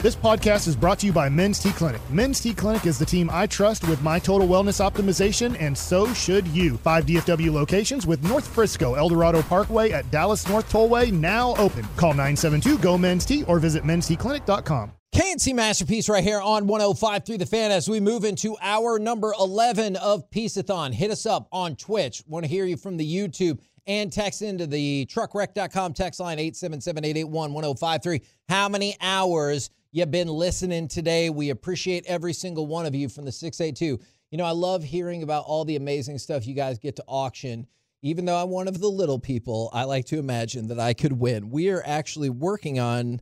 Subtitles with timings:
[0.00, 2.00] This podcast is brought to you by Men's T Clinic.
[2.08, 6.14] Men's T Clinic is the team I trust with my total wellness optimization, and so
[6.14, 6.76] should you.
[6.76, 11.84] Five DFW locations with North Frisco, Eldorado Parkway at Dallas North Tollway now open.
[11.96, 14.92] Call 972 GO Men's T or visit mensteclinic.com.
[15.10, 19.34] K&C Masterpiece right here on 105 through the fan as we move into hour number
[19.40, 20.92] 11 of Piece-A-Thon.
[20.92, 22.22] Hit us up on Twitch.
[22.28, 28.20] Want to hear you from the YouTube and text into the truckwreck.com text line 877-881-1053.
[28.48, 31.30] How many hours you been listening today?
[31.30, 34.02] We appreciate every single one of you from the 682.
[34.30, 37.66] You know, I love hearing about all the amazing stuff you guys get to auction.
[38.02, 41.12] Even though I'm one of the little people, I like to imagine that I could
[41.12, 41.50] win.
[41.50, 43.20] We are actually working on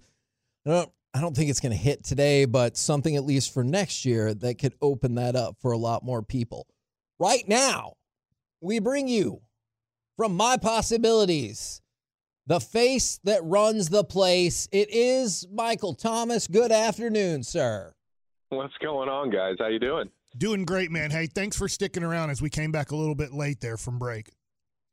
[0.67, 3.63] I don't, I don't think it's going to hit today, but something at least for
[3.63, 6.67] next year that could open that up for a lot more people.
[7.19, 7.95] Right now,
[8.61, 9.41] we bring you
[10.17, 11.81] from My Possibilities,
[12.47, 14.69] the face that runs the place.
[14.73, 16.47] It is Michael Thomas.
[16.47, 17.95] Good afternoon, sir.
[18.51, 19.57] What's going on, guys?
[19.59, 20.09] How you doing?
[20.37, 21.11] Doing great, man.
[21.11, 23.99] Hey, thanks for sticking around as we came back a little bit late there from
[23.99, 24.31] break.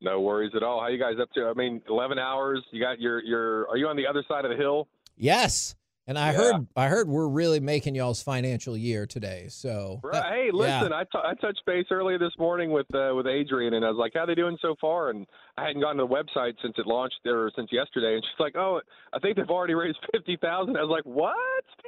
[0.00, 0.80] No worries at all.
[0.80, 1.46] How you guys up to?
[1.46, 2.62] I mean, 11 hours.
[2.72, 3.68] You got your your.
[3.68, 4.88] Are you on the other side of the hill?
[5.16, 5.76] Yes.
[6.06, 6.36] And I Yeah.
[6.36, 9.46] heard I heard we're really making y'all's financial year today.
[9.48, 10.12] So Right.
[10.12, 10.52] that- hey, yeah.
[10.52, 13.88] listen, I, t- I touched base earlier this morning with uh, with Adrian, and I
[13.88, 16.74] was like, "How they doing so far?" And I hadn't gone to the website since
[16.78, 18.82] it launched there since yesterday, and she's like, "Oh,
[19.14, 20.76] I think they've already raised fifty thousand.
[20.76, 21.36] I was like, "What?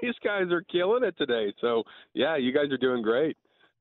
[0.00, 1.82] These guys are killing it today." So
[2.14, 3.36] yeah, you guys are doing great.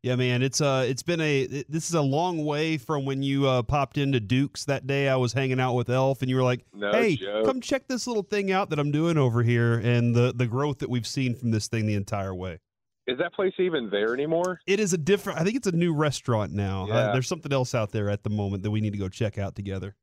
[0.06, 3.24] Yeah, man, it's uh, it's been a it- this is a long way from when
[3.24, 5.10] you uh, popped into Duke's that day.
[5.10, 7.44] I was hanging out with Elf, and you were like, No "Hey, joke.
[7.44, 10.78] come check this little thing out that I'm doing over here," and the the growth
[10.80, 12.60] that we've seen from this thing the entire way.
[13.08, 14.60] Is that place even there anymore?
[14.68, 15.40] It is a different.
[15.40, 16.88] I think it's a new restaurant now.
[16.88, 19.40] Uh, there's something else out there at the moment that we need to go check
[19.40, 19.96] out together.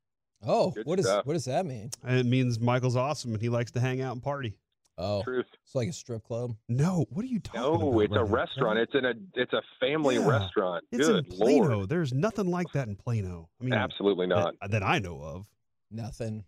[0.44, 1.24] Oh, Good what is stuff.
[1.26, 1.90] what does that mean?
[2.04, 4.56] It means Michael's awesome and he likes to hang out and party.
[5.02, 5.46] Oh, Truth.
[5.64, 6.54] it's like a strip club.
[6.68, 7.80] No, what are you talking about?
[7.80, 8.78] No, it's a now, restaurant.
[8.78, 10.28] It's in a it's a family Yeah.
[10.28, 10.84] restaurant.
[10.92, 11.76] It's Good in Plano.
[11.78, 11.88] lord.
[11.88, 13.48] There's nothing like that in Plano.
[13.60, 14.54] I mean, Absolutely not.
[14.60, 15.46] that, that I know of.
[15.90, 16.44] Nothing.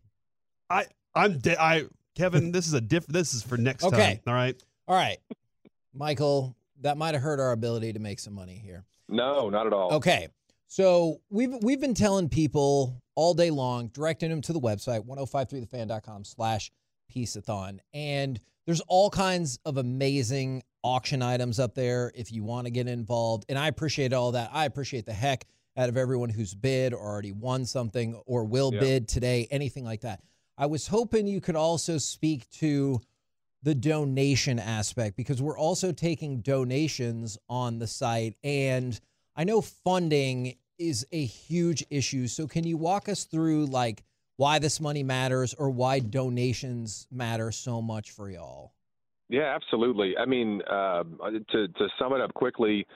[1.16, 1.84] I'm de- I
[2.14, 2.52] Kevin.
[2.52, 3.06] This is a diff.
[3.06, 3.96] This is for next Okay.
[3.96, 4.20] time.
[4.26, 4.60] All right.
[4.86, 5.18] All right,
[5.92, 8.84] Michael, that might have hurt our ability to make some money here.
[9.08, 9.92] No, not at all.
[9.94, 10.28] Okay,
[10.66, 16.24] so we've we've been telling people all day long, directing them to the website 1053thefan.com
[16.24, 16.70] slash
[17.12, 22.70] peaceathon, and there's all kinds of amazing auction items up there if you want to
[22.70, 23.44] get involved.
[23.48, 24.50] And I appreciate all that.
[24.52, 28.72] I appreciate the heck out of everyone who's bid or already won something or will
[28.72, 28.80] Yeah.
[28.80, 30.22] bid today, anything like that.
[30.56, 33.00] I was hoping you could also speak to
[33.62, 39.00] the donation aspect because we're also taking donations on the site and
[39.36, 42.28] I know funding is a huge issue.
[42.28, 44.04] So can you walk us through like
[44.36, 48.72] why this money matters or why donations matter so much for y'all?
[49.28, 50.16] Yeah, absolutely.
[50.16, 51.02] I mean, uh,
[51.52, 52.86] to to sum it up quickly,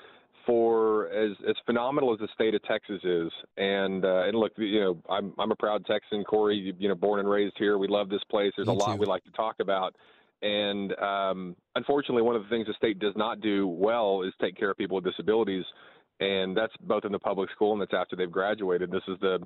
[0.47, 4.81] for as as phenomenal as the state of Texas is, and uh, and look, you
[4.81, 6.25] know, I'm I'm a proud Texan.
[6.25, 7.79] Corey, you know, born and raised here.
[7.79, 8.53] We love this place.
[8.57, 9.01] There's Me a lot too.
[9.01, 9.95] we like to talk about.
[10.41, 14.57] And um, unfortunately, one of the things the state does not do well is take
[14.57, 15.65] care of people with disabilities,
[16.21, 18.91] and that's both in the public school and that's after they've graduated.
[18.91, 19.41] This is the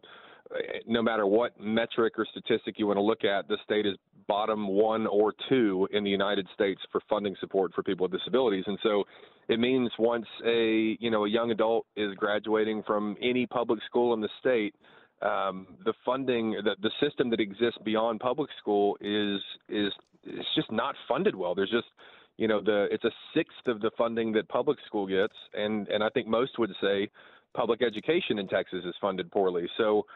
[0.87, 3.95] no matter what metric or statistic you want to look at, the state is
[4.29, 8.65] bottom one or two in the United States for funding support for people with disabilities.
[8.67, 9.05] And so
[9.49, 14.15] it means once a you know a young adult is graduating from any public school
[14.15, 14.75] in the state,
[15.23, 19.93] um, the funding, the, the system that exists beyond public school is is
[20.25, 21.55] it's just not funded well.
[21.55, 21.89] There's just
[22.37, 26.03] you know the it's a sixth of the funding that public school gets, and and
[26.03, 27.09] I think most would say
[27.55, 29.69] public education in Texas is funded poorly.
[29.77, 30.07] So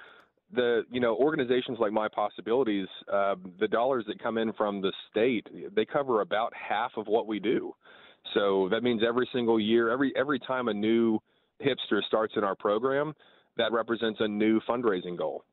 [0.54, 4.92] the you know organizations like My Possibilities, uh, the dollars that come in from the
[5.10, 7.74] state, they cover about half of what we do.
[8.34, 11.18] So that means every single year, every every time a new
[11.64, 13.14] hipster starts in our program,
[13.56, 15.44] that represents a new fundraising goal.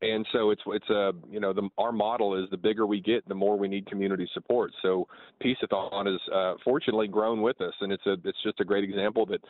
[0.00, 3.26] And so it's it's a you know the, our model is the bigger we get,
[3.28, 4.70] the more we need community support.
[4.80, 5.08] So
[5.40, 9.26] Piece-A-Thon has uh, fortunately grown with us, and it's a it's just a great example
[9.26, 9.40] that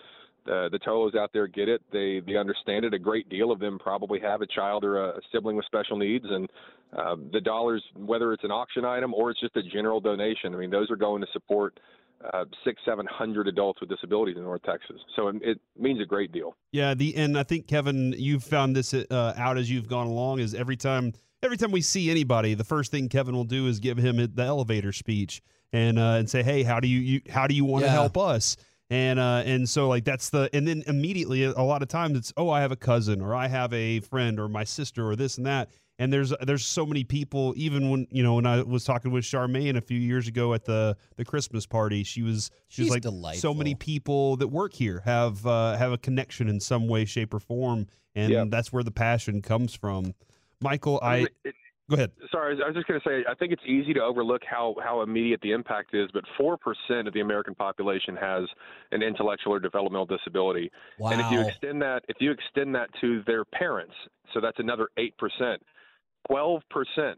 [0.51, 1.83] uh, the Tolos out there get it.
[1.93, 2.95] They they understand it.
[2.95, 6.25] A great deal of them probably have a child or a, sibling with special needs,
[6.29, 6.49] and
[6.97, 10.59] uh, the dollars, whether it's an auction item or it's just a general donation, I
[10.59, 11.79] mean those are going to support
[12.33, 14.97] uh, six seven hundred adults with disabilities in North Texas.
[15.17, 16.57] So it, it means a great deal.
[16.73, 20.41] Yeah, the and I think Kevin, you've found this uh, out as you've gone along.
[20.41, 21.13] Is every time
[21.43, 24.43] every time we see anybody, the first thing Kevin will do is give him the
[24.43, 25.43] elevator speech.
[25.73, 27.93] and uh, and say, hey, how do you, you how do you want to Yeah.
[27.93, 28.57] help us?
[28.91, 32.33] And uh, and so like that's the and then immediately a lot of times it's
[32.39, 35.37] oh I have a cousin or I have a friend or my sister or this
[35.37, 35.69] and that
[35.99, 39.25] and there's there's so many people even when you know when I was talking with
[39.25, 42.95] Charmaine a few years ago at the the Christmas party she was she She's was
[42.97, 43.41] like delightful.
[43.43, 47.35] so many people that work here have uh, have a connection in some way shape
[47.35, 48.45] or form and Yeah.
[48.49, 50.15] that's where the passion comes from.
[50.63, 51.55] Michael, I It-
[51.89, 52.13] go ahead.
[52.31, 55.03] Sorry, I was- just going to say, I think it's easy to overlook how, how
[55.03, 58.45] immediate the impact is, but 4% of the American population has
[58.93, 60.71] an intellectual or developmental disability.
[60.99, 61.11] Wow.
[61.11, 63.95] And if you extend that, if you extend that to their parents,
[64.35, 65.59] so that's another 8%,
[66.31, 67.15] 12%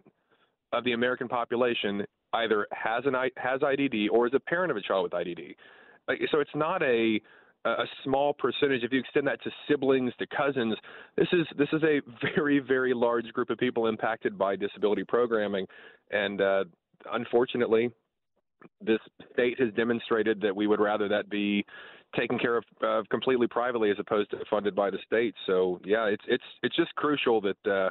[0.73, 4.81] of the American population either has an has IDD or is a parent of a
[4.81, 5.57] child with IDD.
[6.31, 7.21] So it's not a
[7.65, 8.83] a small percentage.
[8.83, 10.77] If you extend that to siblings, to cousins,
[11.17, 12.01] this is this is a
[12.35, 15.67] very very large group of people impacted by disability programming,
[16.11, 16.65] and uh,
[17.13, 17.91] unfortunately,
[18.81, 18.99] this
[19.33, 21.65] state has demonstrated that we would rather that be
[22.17, 25.35] taken care of uh, completely privately as opposed to funded by the state.
[25.47, 27.71] So yeah, it's it's it's just crucial that.
[27.71, 27.91] Uh,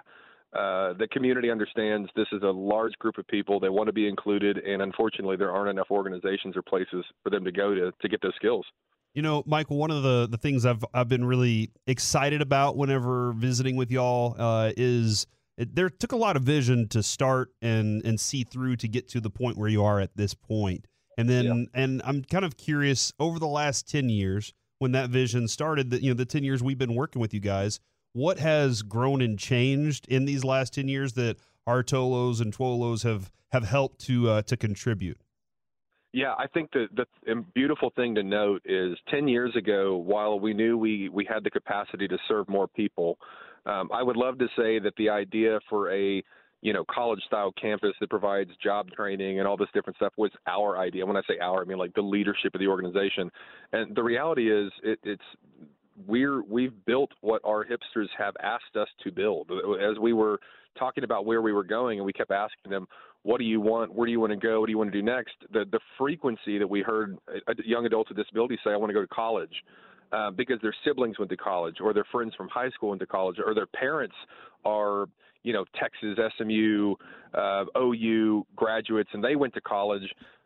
[0.52, 3.60] uh, the community understands this is a large group of people.
[3.60, 7.46] They want to be included, and unfortunately, there aren't enough organizations or places for them
[7.46, 8.66] to go to to get those skills.
[9.14, 13.34] You know, Michael, one of the, the things I've I've been really excited about whenever
[13.34, 15.26] visiting with y'all uh, is
[15.58, 19.08] it, there took a lot of vision to start and and see through to get
[19.10, 20.86] to the point where you are at this point.
[21.18, 25.50] And then and I'm kind of curious over the last 10 years when that vision
[25.50, 27.82] started that you know the 10 years we've been working with you guys,
[28.14, 33.04] what has grown and changed in these last 10 years that our Tolos and Twolos
[33.04, 35.20] have have helped to uh, to contribute?
[36.12, 40.54] Yeah, I think the the beautiful thing to note is 10 years ago, while we
[40.54, 43.20] knew we we had the capacity to serve more people,
[43.66, 46.24] um, I would love to say that the idea for a
[46.62, 50.32] you know college style campus that provides job training and all this different stuff was
[50.48, 51.06] our idea.
[51.06, 53.30] When I say our, I mean like the leadership of the organization.
[53.72, 55.22] And the reality is, it, it's
[56.08, 59.52] we're we've built what our hipsters have asked us to build.
[59.52, 60.40] As we were
[60.78, 62.88] talking about where we were going, and we kept asking them,
[63.24, 63.94] "What do you want?
[63.94, 64.60] Where do you want to go?
[64.60, 67.18] What do you want to do next?" The the frequency that we heard
[67.66, 69.64] young adults with disabilities say, "I want to go to college."
[70.12, 73.06] Uh, because their siblings went to college, or their friends from high school went to
[73.06, 74.16] college, or their parents
[74.66, 75.06] are,
[75.44, 76.96] you know, Texas, SMU,
[77.36, 80.02] uh, OU graduates, and they went to college.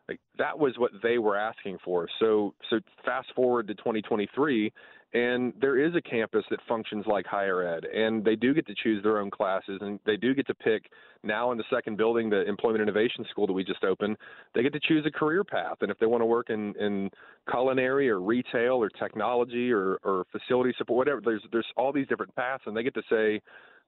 [0.10, 2.10] Like that was what they were asking for.
[2.20, 4.74] So, so fast forward to 2023,
[5.14, 8.74] and there is a campus that functions like higher ed, and they do get to
[8.82, 10.90] choose their own classes, and they do get to pick.
[11.24, 14.18] Now in the second building, the Employment Innovation School that we just opened,
[14.56, 17.10] they get to choose a career path, and if they want to work in in
[17.50, 22.36] culinary or retail or technology or or facility support, whatever, there's there's all these different
[22.36, 23.42] paths, and they get to say.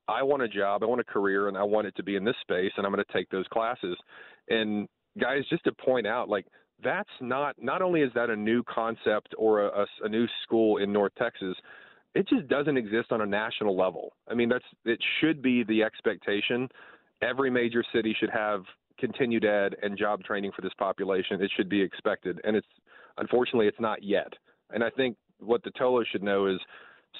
[0.07, 2.23] I want a job, I want a career, and I want it to be in
[2.23, 3.97] this space, and I'm going to take those classes.
[4.49, 4.87] And
[5.19, 6.45] guys, just to point out, like
[6.83, 10.77] that's not not only is that a new concept or a, a, a new school
[10.77, 11.55] in North Texas,
[12.13, 14.13] it just doesn't exist on a national level.
[14.29, 16.69] I mean, that's it should be the expectation.
[17.21, 18.63] Every major city should have
[18.99, 21.41] continued ed and job training for this population.
[21.41, 22.67] It should be expected, and it's
[23.17, 24.31] unfortunately it's not yet.
[24.71, 26.59] And I think what the Tolo should know is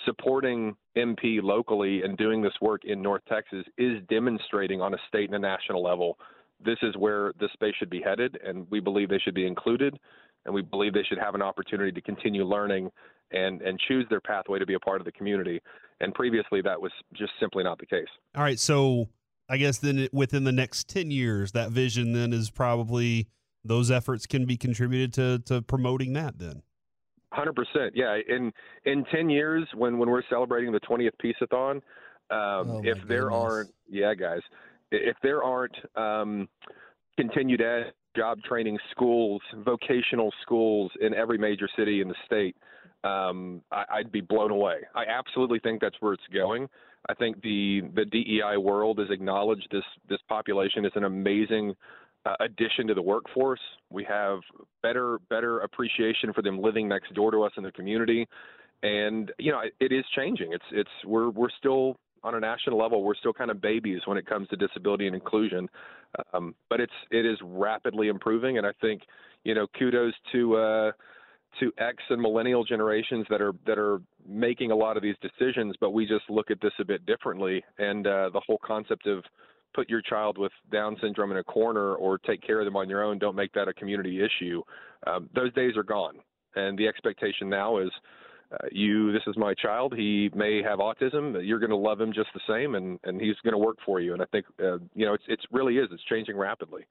[0.05, 5.29] supporting MP locally and doing this work in North Texas is demonstrating on a state
[5.29, 6.17] and a national level
[6.65, 9.97] this is where this space should be headed, and we believe they should be included,
[10.45, 12.89] and we believe they should have an opportunity to continue learning
[13.31, 15.59] and and choose their pathway to be a part of the community.
[16.01, 18.07] And previously, that was just simply not the case.
[18.35, 19.07] All right, so
[19.49, 23.27] I guess then within the next 10 years that vision then is probably
[23.63, 26.61] those efforts can be contributed to to promoting that then.
[27.31, 28.17] Hundred percent, yeah.
[28.29, 28.51] In
[28.85, 31.81] in ten years, when when we're celebrating the twentieth Piece-A-Thon, um,
[32.31, 33.33] Oh, if there goodness.
[33.43, 34.55] aren't, yeah, guys, i-
[34.91, 36.47] if there aren't um,
[37.17, 42.55] continued ed, job training schools, vocational schools in every major city in the state,
[43.03, 44.77] um, I, I'd be blown away.
[44.95, 46.67] I absolutely think that's where it's going.
[47.07, 51.75] I think the the DEI world has acknowledged this this population is an amazing
[52.25, 53.59] uh, addition to the workforce.
[53.91, 54.39] We have
[54.81, 58.27] better better appreciation for them living next door to us in the community,
[58.81, 60.53] and you know it is changing.
[60.53, 64.17] It's it's we're we're still on a national level we're still kind of babies when
[64.17, 65.69] it comes to disability and inclusion,
[66.33, 69.03] um, but it's it is rapidly improving, and I think
[69.43, 70.55] you know kudos to.
[70.57, 70.91] Uh,
[71.61, 75.73] to X and millennial generations that are that are making a lot of these decisions,
[75.79, 77.63] but we just look at this a bit differently.
[77.77, 79.23] And uh, the whole concept of
[79.73, 82.89] put your child with Down syndrome in a corner or take care of them on
[82.89, 84.61] your own, don't make that a community issue.
[85.07, 86.15] Um, those days are gone,
[86.57, 87.91] and the expectation now is.
[88.51, 89.93] Uh, you, this is my child.
[89.95, 91.45] He may have autism.
[91.45, 93.99] You're going to love him just the same, and, and he's going to work for
[93.99, 94.13] you.
[94.13, 95.87] And I think, uh, you know, it's it's really is.
[95.91, 96.83] It's changing rapidly.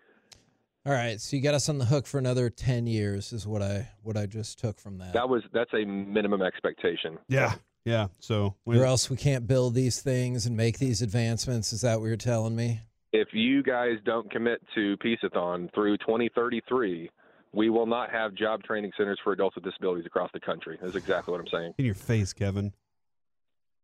[0.87, 3.63] All right, so you got us on the hook for another ten years, is what
[3.63, 5.15] I what I just took from that.
[5.15, 7.19] That was that's a minimum expectation.
[7.29, 7.55] Yeah,
[7.87, 8.09] yeah.
[8.19, 11.73] So we- or else we can't build these things and make these advancements.
[11.73, 12.81] Is that what you're telling me?
[13.13, 17.09] If you guys don't commit to Piece-A-Thon through 2033,
[17.55, 20.79] we will not have job training centers for adults with disabilities across the country.
[20.81, 21.75] That's exactly what I'm saying.
[21.79, 22.73] in your face, Kevin.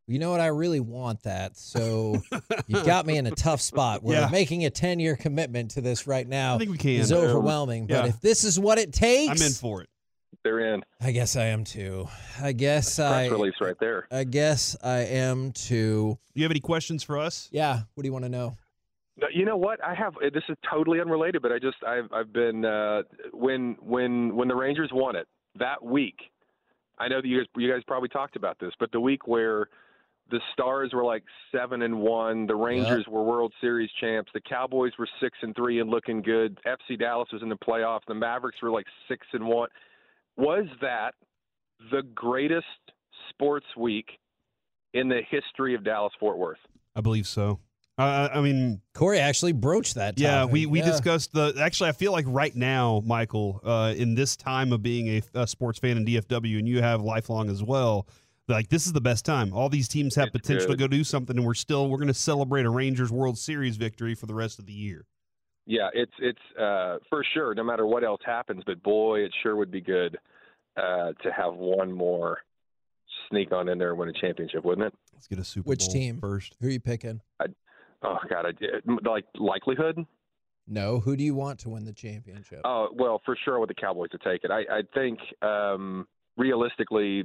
[0.06, 0.40] You know what?
[0.40, 1.56] I really want that.
[1.56, 2.20] So
[2.66, 4.28] you got me in a tough spot where Yeah.
[4.30, 7.00] making a 10 year commitment to this right now I think we can.
[7.00, 7.86] is overwhelming.
[7.86, 9.88] But if this is what it takes, I'm in for it.
[10.42, 10.82] They're in.
[11.00, 12.08] I guess I am too.
[12.42, 13.28] I guess Press I.
[13.28, 14.08] release right there.
[14.10, 16.18] I guess I am too.
[16.34, 17.48] Do you have any questions for us?
[17.52, 17.80] Yeah.
[17.94, 18.56] What do you want to know?
[19.32, 19.82] You know what?
[19.84, 20.14] I have.
[20.32, 24.54] This is totally unrelated, but I just I've I've been uh, when when when the
[24.54, 25.26] Rangers won it
[25.58, 26.16] that week.
[26.98, 29.68] I know that you guys you guys probably talked about this, but the week where
[30.30, 34.92] the Stars were like seven and one, the Rangers were World Series champs, the Cowboys
[34.98, 36.58] were six and three and looking good.
[36.66, 38.02] FC Dallas was in the playoffs.
[38.06, 39.68] The Mavericks were like six and one.
[40.36, 41.14] Was that
[41.90, 42.66] the greatest
[43.30, 44.06] sports week
[44.94, 46.58] in the history of Dallas Fort Worth?
[46.94, 47.60] I believe so.
[48.00, 50.18] Uh, I mean, Corey actually broached that.
[50.18, 50.86] yeah, we, we Yeah.
[50.86, 51.54] discussed the.
[51.60, 55.46] Actually, I feel like right now, Michael, uh, in this time of being a, a
[55.46, 58.06] sports fan in DFW, and you have lifelong as well.
[58.48, 59.52] Like this is the best time.
[59.52, 62.08] All these teams have It's potential to go do something, and we're still we're going
[62.08, 65.06] to celebrate a Rangers World Series victory for the rest of the year.
[65.66, 67.54] Yeah, it's it's uh, for sure.
[67.54, 70.18] No matter what else happens, but boy, it sure would be good
[70.76, 72.38] uh, to have one more
[73.28, 74.94] sneak on in there and win a championship, wouldn't it?
[75.12, 76.18] Let's get a Super Which Bowl team?
[76.18, 76.56] first.
[76.60, 77.20] Who are you picking?
[78.02, 80.04] Oh God, I, like likelihood.
[80.66, 81.00] No.
[81.00, 82.60] Who do you want to win the championship?
[82.64, 84.50] Oh well, for sure with the Cowboys to take it.
[84.50, 87.24] I, I think um, realistically,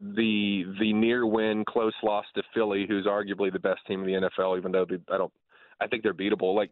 [0.00, 4.28] the the near win, close loss to Philly, who's arguably the best team in the
[4.28, 5.32] NFL, even though they, I don't,
[5.80, 6.54] I think they're beatable.
[6.54, 6.70] Like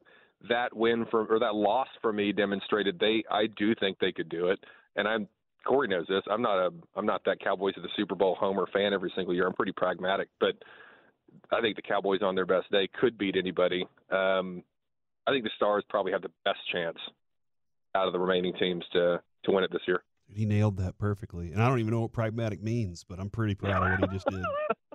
[0.48, 4.28] that win for or that loss for me demonstrated they, I do think they could
[4.28, 4.58] do it,
[4.96, 5.28] and I'm.
[5.66, 6.22] Corey knows this.
[6.30, 9.34] I'm not a I'm not that Cowboys of the Super Bowl homer fan every single
[9.34, 9.46] year.
[9.46, 10.54] I'm pretty pragmatic, but
[11.50, 13.86] I think the Cowboys on their best day could beat anybody.
[14.10, 14.62] Um,
[15.26, 16.98] I think the Stars probably have the best chance
[17.94, 20.02] out of the remaining teams to to win it this year.
[20.30, 23.54] He nailed that perfectly, and I don't even know what pragmatic means, but I'm pretty
[23.54, 24.44] proud of what he just did.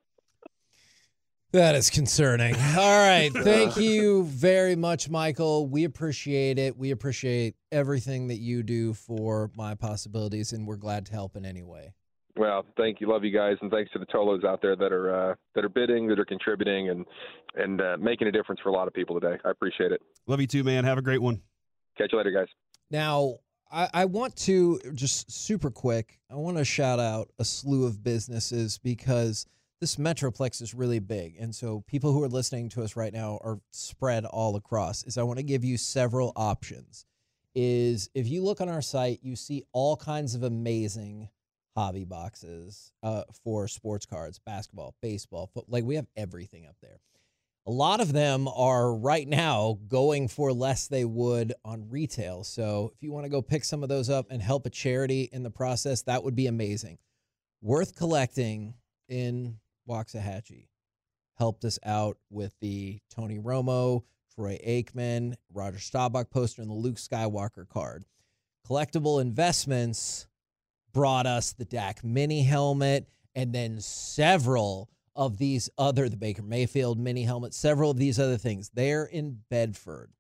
[1.54, 2.56] That is concerning.
[2.56, 3.30] All right.
[3.32, 5.68] Thank you very much, Michael.
[5.68, 6.76] We appreciate it.
[6.76, 11.46] We appreciate everything that you do for my possibilities, and we're glad to help in
[11.46, 11.94] any way.
[12.36, 15.32] Well, thank you, love you guys, and thanks to the Tolos out there that are
[15.32, 17.06] uh, that are bidding, that are contributing, and
[17.56, 19.38] and uh, making a difference for a lot of people today.
[19.46, 20.02] I appreciate it.
[20.26, 20.84] Love you too, man.
[20.84, 21.42] Have a great one.
[21.96, 22.48] Catch you later, guys.
[22.90, 23.36] Now,
[23.72, 28.04] I, I want to just super quick, I want to shout out a slew of
[28.04, 29.46] businesses because
[29.80, 31.36] this Metroplex is really big.
[31.40, 35.04] And so people who are listening to us right now are spread all across.
[35.04, 37.06] Is I want to give you several options.
[37.54, 41.30] Is if you look on our site, you see all kinds of amazing
[41.76, 47.00] hobby boxes uh, for sports cards, basketball, baseball, foot, like we have everything up there.
[47.66, 52.44] A lot of them are right now going for less they would on retail.
[52.44, 55.30] So if you want to go pick some of those up and help a charity
[55.32, 56.98] in the process, that would be amazing.
[57.62, 58.74] Worth collecting
[59.08, 60.68] in Waxahachie
[61.38, 64.04] helped us out with the Tony Romo,
[64.36, 68.04] Troy Aikman, Roger Staubach poster, and the Luke Skywalker card.
[68.68, 70.28] Collectible investments
[70.94, 77.00] brought us the Dak mini helmet and then several of these other, the Baker Mayfield
[77.00, 78.70] mini helmet, several of these other things.
[78.74, 80.12] They're in Bedford.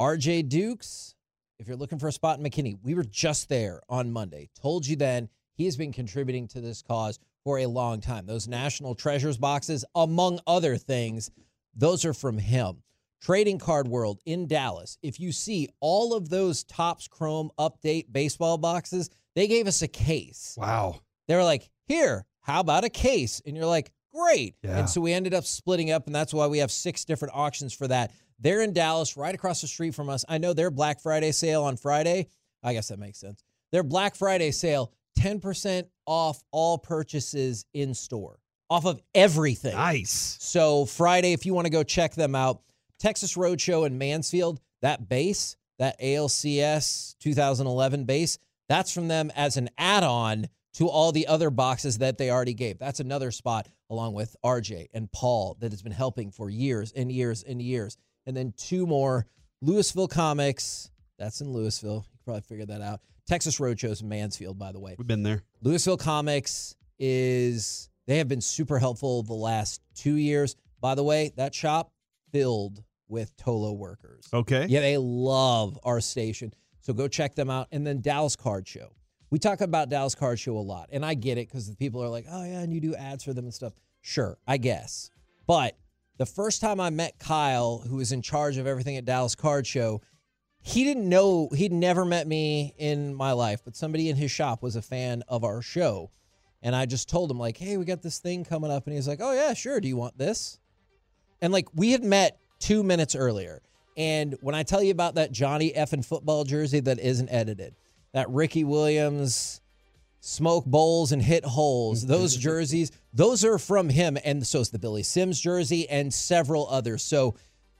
[0.00, 1.14] RJ Dukes,
[1.58, 4.48] if you're looking for a spot in McKinney, we were just there on Monday.
[4.60, 8.26] Told you then he has been contributing to this cause for a long time.
[8.26, 11.30] Those National Treasures boxes, among other things,
[11.74, 12.82] those are from him.
[13.22, 14.98] Trading Card World in Dallas.
[15.02, 19.88] If you see all of those Topps Chrome update baseball boxes, they gave us a
[19.88, 20.54] case.
[20.58, 21.00] Wow.
[21.28, 23.40] They were like, here, how about a case?
[23.46, 24.56] And you're like, great.
[24.62, 24.78] Yeah.
[24.78, 27.72] And so we ended up splitting up, and that's why we have six different auctions
[27.72, 28.12] for that.
[28.38, 30.24] They're in Dallas, right across the street from us.
[30.28, 32.28] I know their Black Friday sale on Friday.
[32.62, 33.42] I guess that makes sense.
[33.70, 39.74] Their Black Friday sale, 10% off all purchases in store, off of everything.
[39.74, 40.36] Nice.
[40.40, 42.62] So Friday, if you want to go check them out,
[42.98, 49.70] Texas Roadshow in Mansfield, that base, that ALCS 2011 base, that's from them as an
[49.78, 52.78] add-on to all the other boxes that they already gave.
[52.78, 57.12] That's another spot along with RJ and Paul that has been helping for years and
[57.12, 57.96] years and years.
[58.26, 59.26] And then two more,
[59.62, 62.04] Lewisville Comics, that's in Lewisville.
[62.04, 63.00] You can probably figure that out.
[63.26, 64.94] Texas Roadshows in Mansfield, by the way.
[64.96, 65.42] We've been there.
[65.62, 70.56] Lewisville Comics is they have been super helpful the last two years.
[70.80, 71.92] By the way, that shop
[72.32, 74.26] filled with Tolo workers.
[74.32, 74.66] Okay.
[74.68, 76.52] Yeah, they love our station.
[76.82, 77.68] So go check them out.
[77.72, 78.92] And then Dallas Card Show.
[79.30, 80.90] We talk about Dallas Card Show a lot.
[80.92, 83.24] And I get it because the people are like, oh, yeah, and you do ads
[83.24, 83.72] for them and stuff.
[84.02, 85.10] Sure, I guess.
[85.46, 85.78] But
[86.18, 89.66] the first time I met Kyle, who was in charge of everything at Dallas Card
[89.66, 90.02] Show,
[90.60, 94.62] he didn't know, he'd never met me in my life, but somebody in his shop
[94.62, 96.10] was a fan of our show.
[96.62, 98.86] And I just told him, like, hey, we got this thing coming up.
[98.86, 99.80] And he's like, oh, yeah, sure.
[99.80, 100.60] Do you want this?
[101.40, 103.62] And like, we had met two minutes earlier.
[103.96, 107.74] And when I tell you about that Johnny effing football jersey that isn't edited,
[108.12, 109.60] that Ricky Williams
[110.20, 114.16] smoke bowls and hit holes, those jerseys, those are from him.
[114.24, 117.02] And so is the Billy Sims jersey and several others.
[117.02, 117.34] So,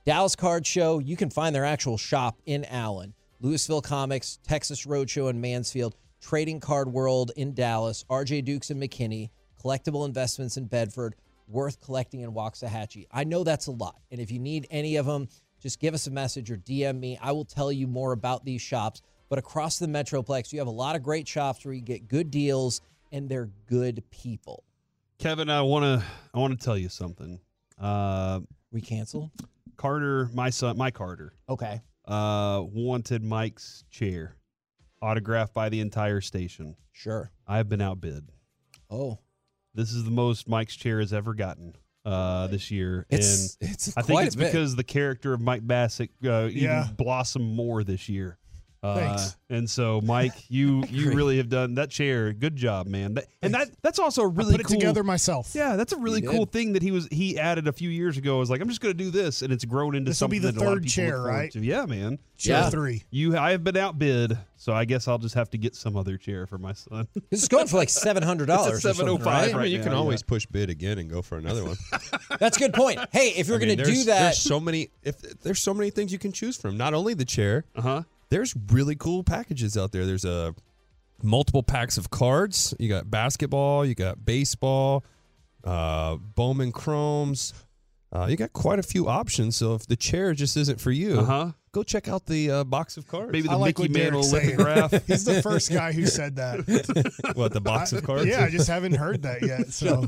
[0.04, 5.30] Dallas Card Show, you can find their actual shop in Allen, Lewisville Comics, Texas Roadshow
[5.30, 9.30] in Mansfield, Trading Card World in Dallas, RJ Dukes in McKinney,
[9.62, 11.14] Collectible Investments in Bedford,
[11.46, 13.06] Worth Collecting in Waxahachie.
[13.12, 14.00] I know that's a lot.
[14.10, 15.28] And if you need any of them,
[15.62, 17.18] just give us a message or DM me.
[17.22, 19.00] I will tell you more about these shops.
[19.28, 22.30] But across the Metroplex, you have a lot of great shops where you get good
[22.30, 24.64] deals and they're good people.
[25.18, 27.40] Kevin, I want to I want to tell you something.
[27.78, 28.40] Uh,
[28.72, 29.30] We cancel?
[29.76, 31.80] Carter, my son, my Carter, Okay.
[32.06, 34.36] uh, wanted Mike's chair
[35.00, 36.76] autographed by the entire station.
[36.92, 37.30] Sure.
[37.46, 38.28] I've been outbid.
[38.90, 39.20] Oh,
[39.74, 41.74] This is the most Mike's chair has ever gotten
[42.04, 45.66] uh, this year, it's it's and I quite think it's because the character of Mike
[45.66, 46.88] Bassett uh, even Yeah.
[46.96, 48.38] blossomed more this year.
[48.82, 49.36] Uh, Thanks.
[49.48, 52.32] And so, Mike, you you really have done that chair.
[52.32, 53.14] Good job, man.
[53.14, 54.80] That, and that that's also a I really put it cool.
[54.80, 55.52] together myself.
[55.54, 56.52] Yeah, that's a really You cool did.
[56.52, 58.38] thing that he was he added a few years ago.
[58.38, 60.38] Was like, I'm just going to do this, and it's grown into This will be
[60.40, 61.52] the that a lot of third chair, right?
[61.52, 61.60] to.
[61.60, 62.18] Yeah, man.
[62.38, 62.70] Chair Yeah.
[62.70, 63.04] three.
[63.10, 66.16] You, I have been outbid, so I guess I'll just have to get some other
[66.16, 67.06] chair for my son.
[67.30, 68.82] this is going for like seven hundred dollars.
[68.82, 69.54] 705 right?
[69.54, 69.98] I mean, you now, can yeah.
[69.98, 71.76] always push bid again and go for another one.
[72.40, 72.98] That's a good point.
[73.12, 74.88] Hey, if you're I mean, going to do that, there's so many.
[75.04, 78.02] If there's so many things you can choose from, not only the chair, Uh huh.
[78.32, 80.06] There's really cool packages out there.
[80.06, 80.54] There's a
[81.22, 82.74] multiple packs of cards.
[82.78, 83.84] You got basketball.
[83.84, 85.04] You got baseball.
[85.62, 87.52] Uh, Bowman Chromes.
[88.10, 89.56] Uh, you got quite a few options.
[89.56, 91.52] So if the chair just isn't for you, Uh huh.
[91.72, 93.32] Go check out the uh, box of cards.
[93.32, 94.90] Maybe the I like Mickey what Derek's Mantle lithograph.
[95.06, 97.32] He's the first guy who said that.
[97.34, 98.26] what the box of cards?
[98.26, 99.68] yeah, I just haven't heard that yet.
[99.68, 100.04] So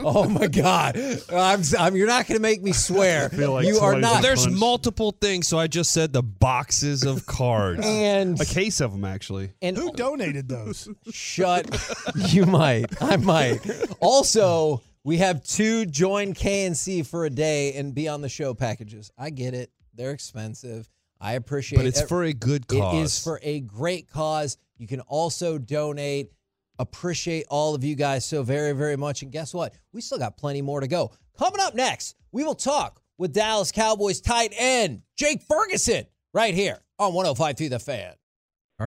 [0.04, 0.96] oh my God,
[1.32, 3.28] I'm, I'm you're not going to make me swear.
[3.28, 4.22] feel like you are not.
[4.22, 4.56] There's Punch.
[4.56, 7.84] multiple things, so I just said the boxes of cards.
[7.84, 9.50] and a case of them, actually.
[9.60, 10.88] and who donated those?
[11.10, 11.76] Shut.
[12.14, 13.02] you might.
[13.02, 13.58] I might.
[13.98, 19.10] Also, we have two join K&C for a day and be on the show packages.
[19.18, 19.72] I get it.
[19.94, 20.88] They're expensive.
[21.20, 21.82] I appreciate it.
[21.82, 22.94] but it's ev- for a good cause.
[22.94, 24.56] It is for a great cause.
[24.76, 26.30] You can also donate.
[26.78, 29.22] Appreciate all of you guys so very, very much.
[29.22, 29.74] And guess what?
[29.92, 31.12] We still got plenty more to go.
[31.38, 36.80] Coming up next, we will talk with Dallas Cowboys tight end Jake Ferguson right here
[36.98, 38.14] on 105 The Fan.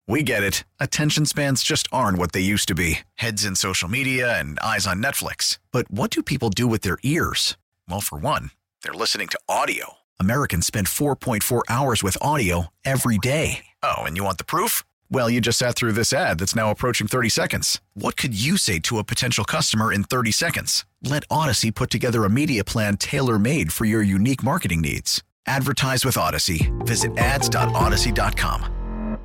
[0.07, 0.63] We get it.
[0.79, 4.87] Attention spans just aren't what they used to be heads in social media and eyes
[4.87, 5.59] on Netflix.
[5.73, 7.57] But what do people do with their ears?
[7.89, 9.97] Well, for one, they're listening to audio.
[10.23, 13.65] Americans spend 4.4 hours with audio every day.
[13.81, 14.83] Oh, and you want the proof?
[15.09, 17.81] Well, you just sat through this ad that's now approaching 30 seconds.
[17.93, 20.85] What could you say to a potential customer in 30 seconds?
[21.01, 25.23] Let Audacy put together a media plan tailor made for your unique marketing needs.
[25.45, 26.71] Advertise with Audacy.
[26.85, 29.19] Visit ads.audacy.com.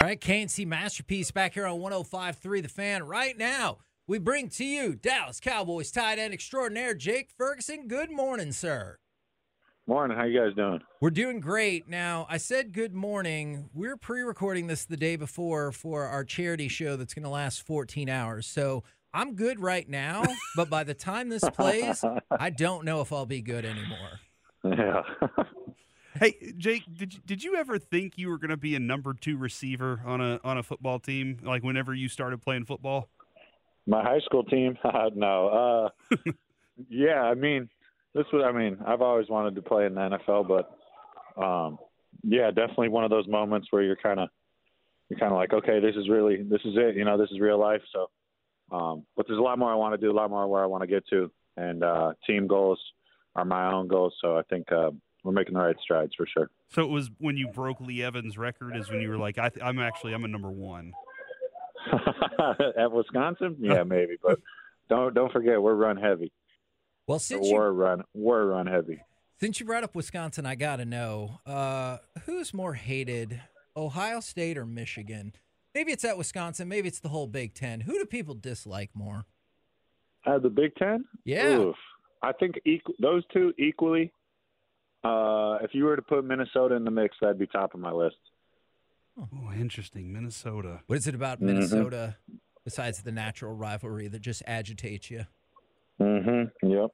[0.00, 3.04] All right, K&C Masterpiece back here on 105.3 The Fan.
[3.04, 7.86] Right now, we bring to you Dallas Cowboys tight end extraordinaire Jake Ferguson.
[7.86, 8.98] Good morning, sir.
[9.88, 10.16] Morning.
[10.16, 10.80] How you guys doing?
[11.00, 11.88] We're doing great.
[11.88, 13.68] Now, I said good morning.
[13.74, 17.62] We're pre recording this the day before for our charity show that's going to last
[17.62, 18.46] 14 hours.
[18.46, 20.22] So I'm good right now,
[20.56, 24.20] but by the time this plays, I don't know if I'll be good anymore.
[24.64, 25.02] Yeah.
[26.14, 29.14] Hey, Jake, did you, did you ever think you were going to be a number
[29.14, 31.38] two receiver on a on a football team?
[31.42, 33.08] Like whenever you started playing football?
[33.86, 34.76] My high school team?
[35.14, 35.90] no.
[36.10, 36.16] Uh,
[36.90, 37.70] yeah, I mean,
[38.14, 38.44] this was.
[38.46, 41.78] I mean, I've always wanted to play in the NFL, but um,
[42.22, 44.28] yeah, definitely one of those moments where you're kind of
[45.08, 46.96] you're kind of like, okay, this is really this is it.
[46.96, 47.82] You know, this is real life.
[47.92, 50.62] So, um, but there's a lot more I want to do, a lot more where
[50.62, 52.80] I want to get to, and uh, team goals
[53.34, 54.14] are my own goals.
[54.20, 54.90] So I think uh,
[55.24, 56.50] we're making the right strides for sure.
[56.68, 59.48] So it was when you broke Lee Evans' record, is when you were like, I
[59.48, 60.92] th- I'm actually I'm a number one.
[62.78, 64.38] At Wisconsin, yeah, maybe, but
[64.88, 66.32] don't don't forget we're run heavy.
[67.06, 69.00] Well, since you, We're run we're run heavy.
[69.40, 73.40] since you brought up Wisconsin, I got to know uh, who's more hated,
[73.76, 75.32] Ohio State or Michigan?
[75.74, 76.68] Maybe it's at Wisconsin.
[76.68, 77.80] Maybe it's the whole Big Ten.
[77.80, 79.24] Who do people dislike more?
[80.24, 81.56] Uh, the Big Ten, Yeah.
[81.58, 81.76] Oof.
[82.22, 84.12] I think equal, those two equally.
[85.02, 87.90] Uh, if you were to put Minnesota in the mix, that'd be top of my
[87.90, 88.14] list.
[89.20, 90.12] Oh, interesting.
[90.12, 90.82] Minnesota.
[90.86, 91.46] What is it about Mhm.
[91.46, 92.16] Minnesota
[92.64, 95.26] besides the natural rivalry that just agitates you?
[96.02, 96.68] Mm-hmm.
[96.68, 96.90] Yep.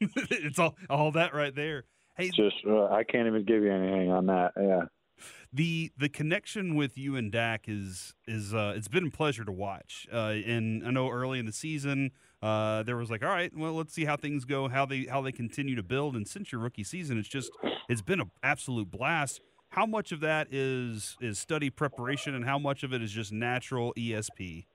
[0.30, 1.84] it's all all that right there.
[2.16, 4.52] Hey, Just uh, I can't even give you anything on that.
[4.60, 4.82] Yeah.
[5.52, 9.52] the the connection with you and Dak is is uh, it's been a pleasure to
[9.52, 10.06] watch.
[10.12, 12.10] Uh, and I know early in the season
[12.42, 15.20] uh, there was like, all right, well, let's see how things go, how they how
[15.22, 16.16] they continue to build.
[16.16, 17.50] And since your rookie season, it's just
[17.88, 19.40] it's been an absolute blast.
[19.70, 23.32] How much of that is is study preparation, and how much of it is just
[23.32, 24.66] natural ESP?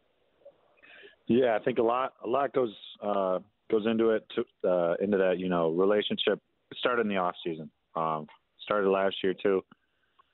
[1.27, 5.17] Yeah, I think a lot a lot goes uh, goes into it to, uh, into
[5.17, 6.39] that you know relationship.
[6.71, 7.69] It started in the off season.
[7.95, 8.27] Um,
[8.63, 9.63] started last year too.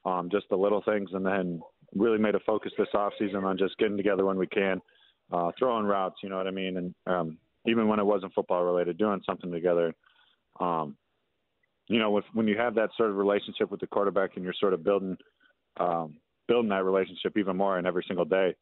[0.06, 1.62] Um, just the little things, and then
[1.96, 4.82] really made a focus this off season on just getting together when we can,
[5.32, 6.18] uh, throwing routes.
[6.22, 6.78] You know what I mean?
[6.78, 9.94] And um, even when it wasn't football related, doing something together.
[10.60, 10.96] Um,
[11.88, 14.54] you know, with, when you have that sort of relationship with the quarterback, and you're
[14.60, 15.18] sort of building
[15.78, 18.54] um, building that relationship even more, and every single day,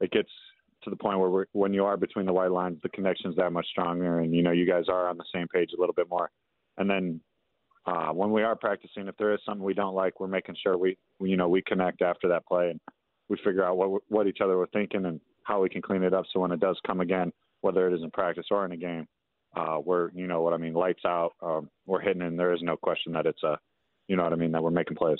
[0.00, 0.30] it gets
[0.82, 3.66] to the point where when you are between the white lines, the connection's that much
[3.68, 6.30] stronger, and you know you guys are on the same page a little bit more.
[6.78, 7.20] And then
[7.86, 10.76] uh, when we are practicing, if there is something we don't like, we're making sure
[10.76, 12.80] we, we you know we connect after that play and
[13.28, 16.14] we figure out what what each other were thinking and how we can clean it
[16.14, 16.24] up.
[16.32, 19.06] So when it does come again, whether it is in practice or in a game,
[19.56, 21.32] uh, we're you know what I mean, lights out.
[21.42, 23.58] Um, we're hitting, and there is no question that it's a,
[24.08, 25.18] you know what I mean, that we're making plays.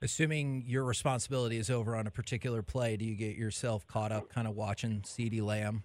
[0.00, 4.28] Assuming your responsibility is over on a particular play, do you get yourself caught up
[4.28, 5.82] kind of watching CeeDee Lamb?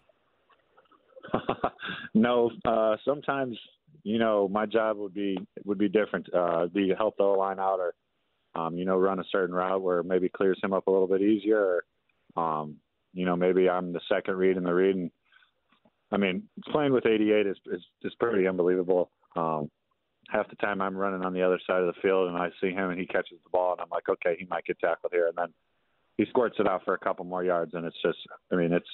[2.14, 3.58] no, uh, sometimes
[4.04, 6.28] you know my job would be would be different.
[6.32, 7.96] Uh, be to help the line out, or
[8.54, 11.22] um, you know run a certain route where maybe clears him up a little bit
[11.22, 11.82] easier.
[12.38, 12.76] Or, um,
[13.14, 14.96] you know maybe I'm the second read in the read.
[14.96, 15.12] And,
[16.12, 19.10] I mean, playing with 88 is is, is pretty unbelievable.
[19.36, 19.72] Um,
[20.30, 22.72] half the time I'm running on the other side of the field and I see
[22.72, 25.28] him and he catches the ball and I'm like, okay, he might get tackled here,
[25.28, 25.54] and then
[26.18, 28.20] he squirts it out for a couple more yards, and it's just,
[28.52, 28.88] I mean, it's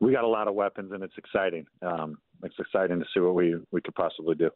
[0.00, 1.66] we got a lot of weapons and it's exciting.
[1.82, 4.50] Um, it's exciting to see what we we could possibly do.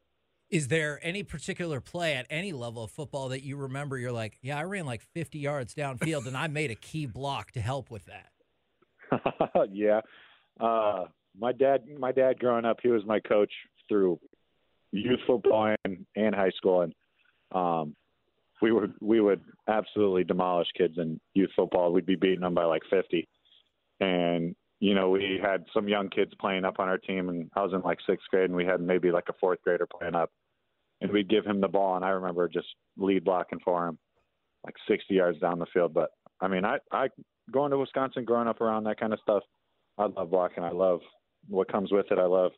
[0.50, 4.38] Is there any particular play at any level of football that you remember you're like,
[4.42, 7.90] yeah, I ran like 50 yards downfield and I made a key block to help
[7.90, 8.28] with that?
[9.72, 10.00] yeah.
[10.60, 11.04] Uh,
[11.38, 13.50] my dad, my dad growing up, he was my coach
[13.88, 14.20] through
[14.92, 16.82] youth football and, and high school.
[16.82, 16.94] And,
[17.52, 17.96] um,
[18.60, 21.92] we would, we would absolutely demolish kids in youth football.
[21.92, 23.28] We'd be beating them by like 50.
[23.98, 27.62] And, you know, we had some young kids playing up on our team and I
[27.62, 30.30] was in like sixth grade and we had maybe like a fourth grader playing up
[31.00, 31.96] and we'd give him the ball.
[31.96, 33.98] And I remember just lead blocking for him
[34.64, 35.92] like 60 yards down the field.
[35.92, 37.08] But I mean, I, I
[37.50, 39.42] going to Wisconsin, growing up around that kind of stuff,
[39.98, 40.64] I love blocking.
[40.64, 41.00] I love
[41.48, 42.18] what comes with it.
[42.18, 42.52] I love,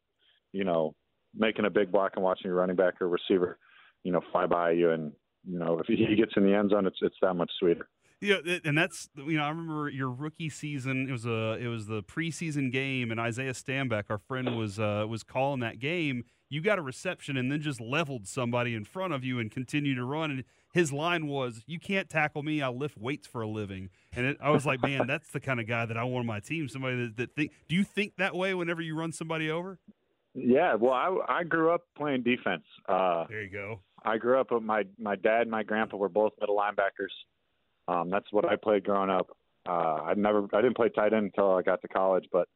[0.52, 0.94] you know,
[1.36, 3.58] making a big block and watching your running back or receiver,
[4.02, 4.90] you know, fly by you.
[4.90, 5.12] And,
[5.46, 7.88] you know, if he gets in the end zone, it's, it's that much sweeter.
[8.24, 11.08] Yeah, and that's you know I remember your rookie season.
[11.08, 15.04] It was a it was the preseason game, and Isaiah Stanback, our friend, was uh,
[15.06, 16.24] was calling that game.
[16.48, 19.96] You got a reception, and then just leveled somebody in front of you and continued
[19.96, 20.30] to run.
[20.30, 22.62] And his line was, "You can't tackle me.
[22.62, 25.60] I lift weights for a living." And it, I was like, "Man, that's the kind
[25.60, 26.66] of guy that I want on my team.
[26.68, 27.52] Somebody that, that think.
[27.68, 29.78] Do you think that way whenever you run somebody over?"
[30.34, 32.64] Yeah, well, I, I grew up playing defense.
[32.88, 33.80] Uh, There you go.
[34.04, 37.14] I grew up with my my dad and my grandpa were both middle linebackers.
[37.88, 39.28] Um, that's what I played growing up.
[39.66, 42.48] Uh, I never I didn't play tight end until I got to college, but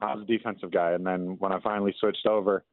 [0.00, 0.92] I was a defensive guy.
[0.92, 2.64] And then when I finally switched over,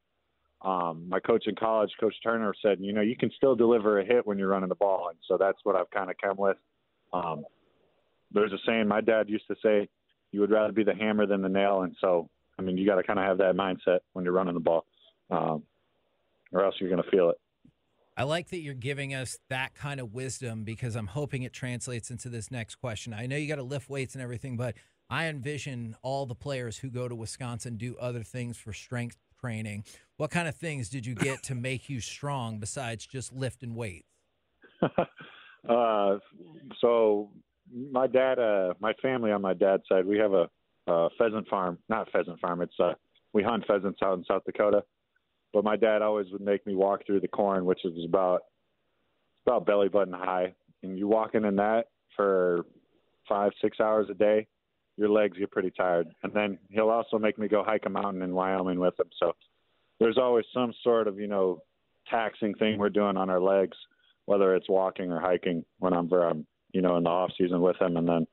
[0.62, 4.06] um, my coach in college, Coach Turner, said, you know, you can still deliver a
[4.06, 6.58] hit when you're running the ball, and so that's what I've kind of come with.
[7.14, 7.44] Um,
[8.32, 9.88] there's a saying my dad used to say,
[10.32, 12.96] you would rather be the hammer than the nail, and so I mean, you got
[12.96, 14.86] to kind of have that mindset when you're running the ball,
[15.30, 15.64] um,
[16.52, 17.38] or else you're going to feel it.
[18.18, 22.10] I like that you're giving us that kind of wisdom because I'm hoping it translates
[22.12, 23.14] into this next question.
[23.14, 24.76] I know you got to lift weights and everything, but
[25.10, 29.84] I envision all the players who go to Wisconsin do other things for strength training.
[30.16, 34.08] What kind of things did you get to make you strong besides just lifting weights?
[35.70, 36.18] uh,
[36.80, 37.30] so
[37.92, 40.50] my dad, uh, my family on my dad's side, we have a,
[40.88, 42.62] a pheasant farm, not pheasant farm.
[42.62, 42.94] It's uh,
[43.34, 44.84] we hunt pheasants out in South Dakota.
[45.54, 48.42] But my dad always would make me walk through the corn, which is about
[49.46, 52.66] about belly button high, and you walking in that for
[53.28, 54.48] five, six hours a day,
[54.98, 56.08] your legs get pretty tired.
[56.24, 59.08] And then he'll also make me go hike a mountain in Wyoming with him.
[59.20, 59.36] So
[60.00, 61.62] there's always some sort of you know
[62.10, 63.78] taxing thing we're doing on our legs,
[64.26, 66.10] whether it's walking or hiking when I'm
[66.74, 67.98] you know in the off season with him.
[67.98, 68.28] And then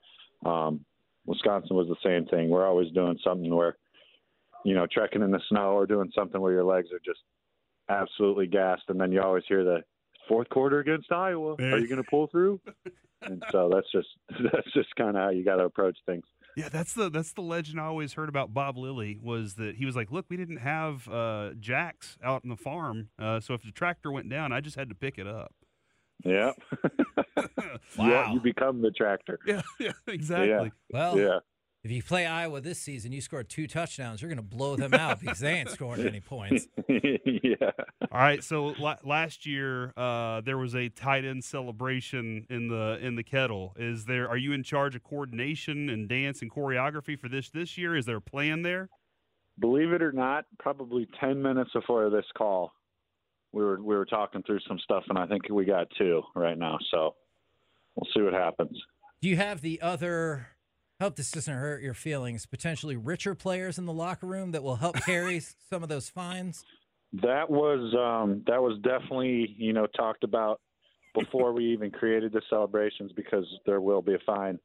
[0.45, 0.85] um,
[1.27, 2.49] Wisconsin was the same thing.
[2.49, 3.77] We're always doing something where
[4.65, 7.21] you know, trekking in the snow or doing something where your legs are just
[7.89, 8.85] absolutely gassed.
[8.89, 9.83] And then you always hear the
[10.29, 11.55] fourth quarter against Iowa.
[11.59, 12.61] Are you going to pull through?
[13.23, 14.09] and so that's just
[14.53, 16.25] that's just kind of how you got to approach things.
[16.57, 19.87] Yeah, that's the that's the legend I always heard about Bob Lilly was that he
[19.87, 23.63] was like, look, we didn't have uh, jacks out in the farm, uh, so if
[23.63, 25.55] the tractor went down, I just had to pick it up.
[26.25, 26.53] Yeah.
[27.99, 29.39] yeah, you become the tractor.
[29.47, 30.49] Yeah, yeah, exactly.
[30.49, 30.69] Yeah.
[30.91, 31.39] Well, Yeah.
[31.85, 34.95] if you play Iowa this season, you score two touchdowns, you're going to blow them
[34.95, 36.69] out because they ain't scoring any points.
[36.89, 37.71] yeah.
[38.11, 42.99] All right, so la- last year uh, there was a tight end celebration in the
[43.01, 43.75] in the kettle.
[43.77, 44.29] Is there?
[44.29, 47.97] Are you in charge of coordination and dance and choreography for this this year?
[47.97, 48.89] Is there a plan there?
[49.59, 52.73] Believe it or not, probably ten minutes before this call,
[53.53, 56.59] we were we were talking through some stuff, and I think we got two right
[56.59, 56.79] now.
[56.91, 57.15] So
[57.95, 58.79] we'll see what happens.
[59.21, 60.49] Do you have the other?
[61.01, 62.47] Hope this doesn't hurt your feelings.
[62.47, 66.65] Potentially richer players in the locker room that will help carry some of those fines.
[67.23, 70.61] That was um, that was definitely you know talked about
[71.15, 74.59] before we even created the celebrations because there will be a fine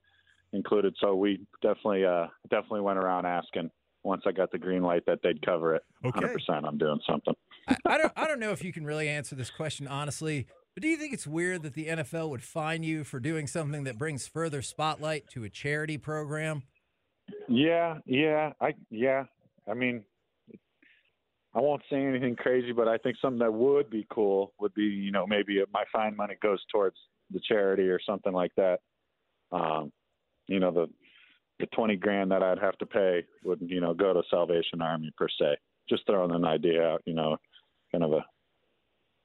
[0.54, 0.96] included.
[1.02, 3.70] So we definitely uh, definitely went around asking
[4.04, 5.84] once I got the green light that they'd cover it.
[6.06, 6.22] Okay.
[6.22, 6.66] 100%.
[6.66, 7.34] I'm doing something.
[7.68, 8.14] I, I don't.
[8.16, 11.14] I don't know if you can really answer this question honestly, but do you think
[11.14, 15.28] it's weird that the NFL would fine you for doing something that brings further spotlight
[15.30, 16.64] to a charity program?
[17.48, 19.24] Yeah, yeah, I yeah.
[19.68, 20.04] I mean,
[21.54, 24.84] I won't say anything crazy, but I think something that would be cool would be
[24.84, 26.98] you know maybe my fine money goes towards
[27.32, 28.80] the charity or something like that.
[29.52, 29.92] Um,
[30.48, 30.88] you know the
[31.60, 35.12] the twenty grand that I'd have to pay would you know go to Salvation Army
[35.18, 35.58] per se.
[35.90, 37.38] Just throwing an idea out, you know,
[38.00, 38.26] kind of a.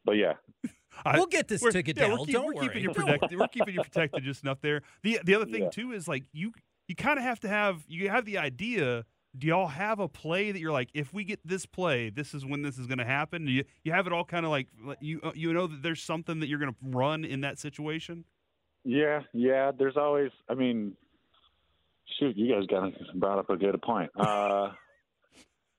[0.04, 0.35] But yeah,
[1.04, 2.68] I- We'll get this we're- to yeah, we're, keep- Don't we're worry.
[2.68, 3.38] keeping you protected.
[3.38, 4.82] We're keeping you protected just enough there.
[5.02, 5.70] The the other thing Yeah.
[5.70, 6.52] too is like you
[6.88, 9.04] you kind of have to have you have the idea.
[9.38, 12.44] Do y'all have a play that you're like, if we get this play, this is
[12.44, 13.46] when this is going to happen?
[13.46, 14.68] Do you you have it all kind of like
[15.00, 18.24] you uh, you know that there's something that you're going to run in that situation?
[18.85, 19.70] yeah, yeah.
[19.78, 20.32] There's always.
[20.50, 20.96] I mean,
[22.18, 24.11] shoot, you guys got brought up a good point.
[24.18, 24.72] Uh,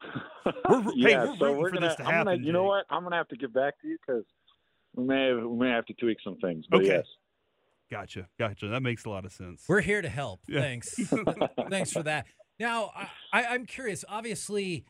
[0.70, 1.88] We're- hey, we're so rooting we're for gonna.
[1.88, 2.32] this to I'm gonna.
[2.32, 2.86] happen, You know what?
[2.90, 4.24] I'm gonna have to get back to you because
[4.96, 6.66] we may have, we may have to tweak some things.
[6.70, 6.88] But Okay.
[6.88, 7.06] yes.
[7.92, 8.68] Gotcha, gotcha.
[8.70, 9.64] That makes a lot of sense.
[9.70, 10.42] We're here to help.
[10.48, 10.62] Yeah.
[10.62, 10.96] Thanks.
[11.70, 12.26] Thanks for that.
[12.60, 14.04] Now, I, I, I'm curious.
[14.10, 14.86] Obviously,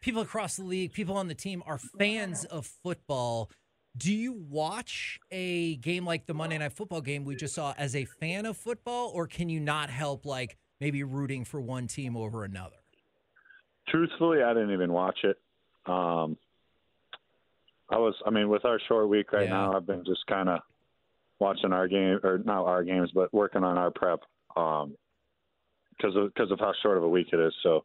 [0.00, 3.48] people across the league, people on the team are fans of football.
[3.96, 7.94] Do you watch a game like the Monday Night Football game we just saw as
[7.94, 12.16] a fan of football, or can you not help, like maybe rooting for one team
[12.16, 12.76] over another?
[13.88, 15.38] Truthfully, I didn't even watch it.
[15.86, 16.36] Um,
[17.90, 18.14] I was.
[18.24, 19.50] I mean, with our short week right Yeah.
[19.50, 20.60] now, I've been just kind of
[21.38, 24.20] watching our game, or not our games, but working on our prep.
[24.56, 24.96] Um,
[25.96, 27.54] because of because of how short of a week it is.
[27.62, 27.84] So,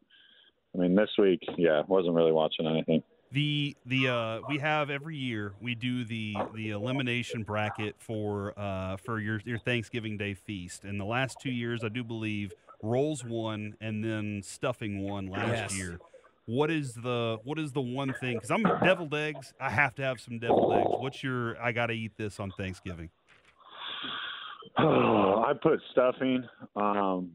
[0.74, 3.02] I mean, this week, yeah, wasn't really watching anything.
[3.30, 8.96] The the uh we have every year we do the the elimination bracket for uh
[8.96, 10.84] for your your Thanksgiving Day feast.
[10.84, 15.48] And the last two years I do believe rolls one and then stuffing one last
[15.72, 15.76] Yes.
[15.78, 15.98] year.
[16.46, 20.02] What is the what is the one thing cuz I'm deviled eggs, I have to
[20.02, 20.88] have some deviled eggs.
[20.98, 23.10] What's your I got to eat this on Thanksgiving?
[24.78, 26.44] I put stuffing.
[26.76, 27.32] Um,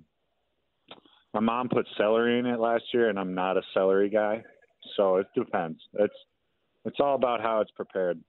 [1.34, 4.44] my mom put celery in it last year, and I'm not a celery guy,
[4.96, 5.80] so it depends.
[5.94, 6.14] It's
[6.86, 8.20] it's all about how it's prepared.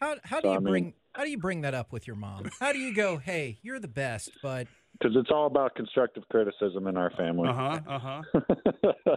[0.00, 2.06] How how do So, you I mean- bring how do you bring that up with
[2.06, 2.48] your mom?
[2.60, 6.88] How do you go, hey, you're the best, but Because it's all about constructive criticism
[6.88, 7.48] in our family.
[7.48, 7.80] Uh-huh.
[7.86, 9.14] Uh-huh.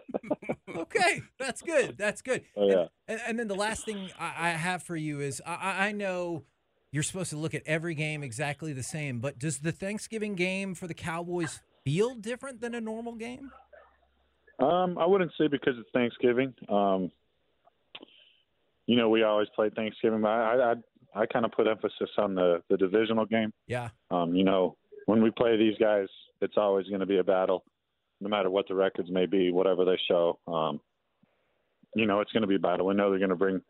[0.78, 1.98] okay, that's good.
[1.98, 2.44] That's good.
[2.56, 2.86] Oh, yeah.
[3.08, 6.44] And, and, then the last thing I, have for you is I- I, I know
[6.92, 10.76] you're supposed to look at every game exactly the same, but does the Thanksgiving game
[10.76, 13.52] for the Cowboys feel different than a normal game?
[14.60, 16.54] Um, I wouldn't say because it's Thanksgiving.
[16.70, 17.12] Um,
[18.86, 20.74] you know, we always play Thanksgiving, but I
[21.16, 23.54] I, I kind of put emphasis on the the divisional game.
[23.68, 23.90] Yeah.
[24.12, 26.08] Um, you know, when we play these guys,
[26.42, 27.64] it's always going to be a battle,
[28.20, 30.40] no matter what the records may be, whatever they show.
[30.48, 30.80] Um,
[31.96, 32.86] you know, it's going to be a battle.
[32.86, 33.62] We know they're going to bring,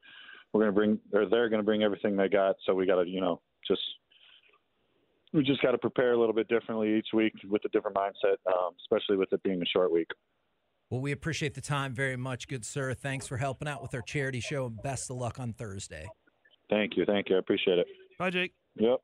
[0.53, 2.55] we're going to bring, or they're going to bring everything they got.
[2.65, 3.81] So we got to, you know, just
[5.33, 8.35] we just got to prepare a little bit differently each week with a different mindset,
[8.47, 10.07] um, especially with it being a short week.
[10.89, 12.93] Well, we appreciate the time very much, good sir.
[12.93, 16.05] Thanks for helping out with our charity show, and best of luck on Thursday.
[16.69, 17.87] Thank you, thank you, I appreciate it.
[18.19, 18.53] Bye, Jake.
[18.75, 18.99] Yep.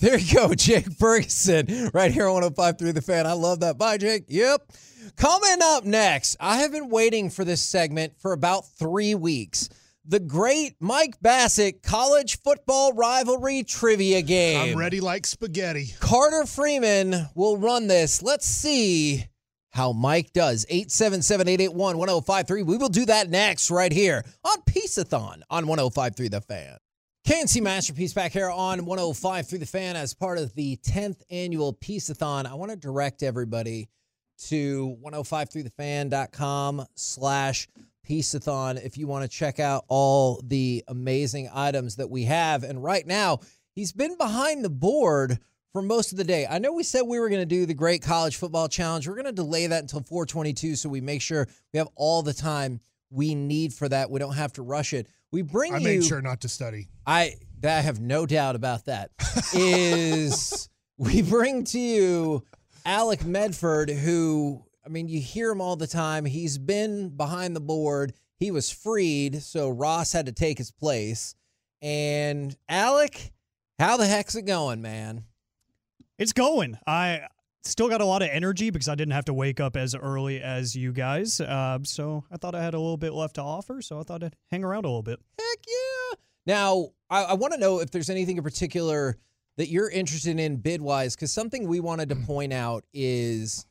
[0.00, 3.26] There you go, Jake Ferguson, right here on 105.3 The Fan.
[3.26, 3.78] I love that.
[3.78, 4.24] Bye, Jake.
[4.28, 4.70] Yep.
[5.16, 9.68] Coming up next, I have been waiting for this segment for about three weeks.
[10.04, 14.72] The great Mike Bassett college football rivalry trivia game.
[14.72, 15.88] I'm ready like spaghetti.
[16.00, 18.22] Carter Freeman will run this.
[18.22, 19.26] Let's see
[19.70, 20.64] how Mike does.
[20.66, 22.64] 877-881-1053.
[22.64, 26.77] We will do that next right here on Piece-A-Thon on 1053 The Fan.
[27.28, 31.74] K&C Masterpiece back here on 105 through the fan as part of the 10th annual
[31.74, 32.46] Piece-A-Thon.
[32.46, 33.90] I want to direct everybody
[34.46, 37.68] to 105throughthefan.com slash
[38.08, 42.64] Peaceathon if you want to check out all the amazing items that we have.
[42.64, 43.40] And right now,
[43.74, 45.38] he's been behind the board
[45.74, 46.46] for most of the day.
[46.48, 49.06] I know we said we were going to do the Great College Football Challenge.
[49.06, 52.32] We're going to delay that until 422 so we make sure we have all the
[52.32, 54.10] time we need for that.
[54.10, 55.08] We don't have to rush it.
[55.30, 56.88] We bring I you made sure not to study.
[57.06, 59.10] I I have no doubt about that.
[59.54, 62.44] Is we bring to you
[62.84, 66.24] Alec Medford, who I mean, you hear him all the time.
[66.24, 68.14] He's been behind the board.
[68.38, 71.34] He was freed, so Ross had to take his place.
[71.82, 73.32] And Alec,
[73.78, 75.24] how the heck's it going, man?
[76.18, 76.78] It's going.
[76.86, 77.28] I
[77.68, 80.40] still got a lot of energy because I didn't have to wake up as early
[80.40, 81.40] as you guys.
[81.40, 83.82] Uh, so I thought I had a little bit left to offer.
[83.82, 85.20] So I thought I'd hang around a little bit.
[85.38, 86.16] Heck yeah.
[86.46, 89.16] Now, I, I want to know if there's anything in particular
[89.58, 93.66] that you're interested in bid wise, because something we wanted to point out is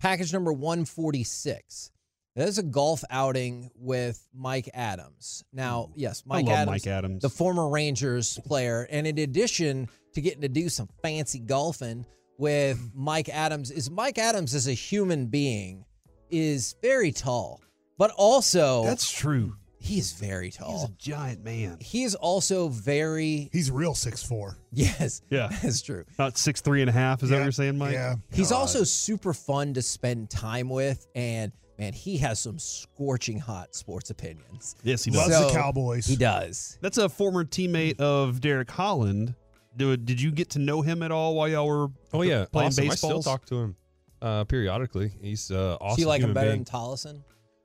[0.00, 1.90] package number 146.
[2.34, 5.44] That is a golf outing with Mike Adams.
[5.52, 7.22] Now, yes, Mike Adams, Mike Adams.
[7.22, 12.06] the former Rangers player, and in addition to getting to do some fancy golfing
[12.38, 13.04] with mm-hmm.
[13.04, 15.84] Mike Adams, is Mike Adams as a human being
[16.30, 17.60] is very tall,
[17.98, 19.56] but also That's true.
[19.78, 20.72] he is very tall.
[20.72, 21.78] He's a giant man.
[21.80, 24.56] He is also very He's real six four.
[24.72, 25.48] yes, Yeah.
[25.62, 26.04] that's true.
[26.18, 27.22] Not six three and a half.
[27.22, 27.94] Is that what you're saying, Mike?
[27.94, 28.16] Yeah.
[28.32, 33.74] He's also super fun to spend time with, and man, he has some scorching hot
[33.74, 34.76] sports opinions.
[34.82, 35.30] Yes, he does.
[35.30, 36.06] Loves the Cowboys.
[36.06, 36.78] He does.
[36.80, 39.34] That's a former teammate of Derek Holland.
[39.76, 42.68] Did, did you get to know him at all while y'all were Oh yeah, playing
[42.68, 42.90] awesome.
[42.90, 43.76] I still talk to him
[44.22, 45.12] uh, periodically.
[45.20, 45.96] He's uh, awesome.
[45.96, 46.64] Do you like him better being.
[46.64, 47.22] than Tollison?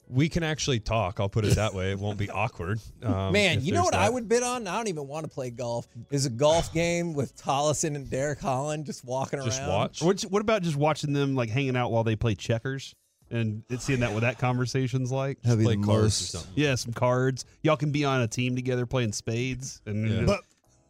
[0.10, 1.20] we can actually talk.
[1.20, 1.92] I'll put it that way.
[1.92, 2.80] It won't be awkward.
[3.04, 4.66] Um, Man, you know there's what I would bid on?
[4.66, 5.88] I don't even want to play golf.
[6.10, 9.46] Is a golf game with Tollison and Derek Holland just walking around?
[9.48, 9.70] just around.
[9.70, 10.02] watch.
[10.02, 12.96] What, what about just watching them like hanging out while they play checkers
[13.30, 15.42] and it's seeing that what that conversation's like?
[15.42, 16.54] That'd play cards or something.
[16.56, 17.44] Yeah, some cards.
[17.62, 20.24] Y'all can be on a team together playing spades and Yeah.
[20.26, 20.40] But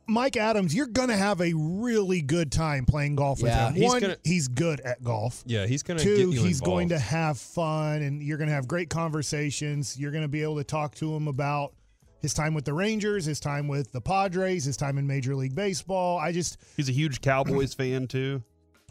[0.08, 3.68] Mike Adams, you're gonna have a really good time playing golf with Yeah.
[3.70, 3.76] him.
[3.76, 5.44] He's One, gonna- he's good at golf.
[5.46, 8.54] Yeah, he's gonna Two, get you he's going to have fun and you're going to
[8.54, 9.98] have great conversations.
[9.98, 11.74] You're going to be able to talk to him about
[12.22, 15.56] his time with the Rangers, his time with the Padres, his time in Major League
[15.56, 16.18] Baseball.
[16.20, 18.44] I just he's a huge Cowboys fan too.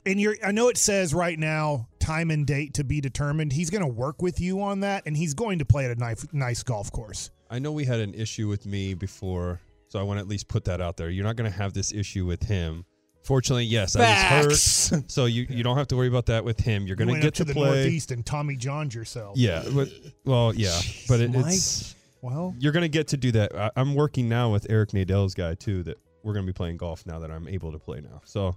[0.06, 3.52] and you're I know it says right now time and date to be determined.
[3.52, 6.00] He's going to work with you on that and he's going to play at a
[6.00, 7.30] nice nice golf course.
[7.50, 9.60] I know we had an issue with me before,
[9.92, 11.10] so I want to at least put that out there.
[11.10, 12.86] You're not going to have this issue with him.
[13.24, 16.58] Fortunately, yes, I was hurt, so you, you don't have to worry about that with
[16.58, 16.86] him.
[16.86, 17.82] You're You going to get to, the play.
[17.82, 19.36] Northeast and Tommy John's yourself.
[19.36, 19.90] Yeah, but
[20.24, 23.54] well, yeah, but it, it's Well, you're going to get to do that.
[23.54, 25.82] I, I'm working now with Eric Nadel's guy too.
[25.82, 28.22] That we're going to be playing golf now that I'm able to play now.
[28.24, 28.56] So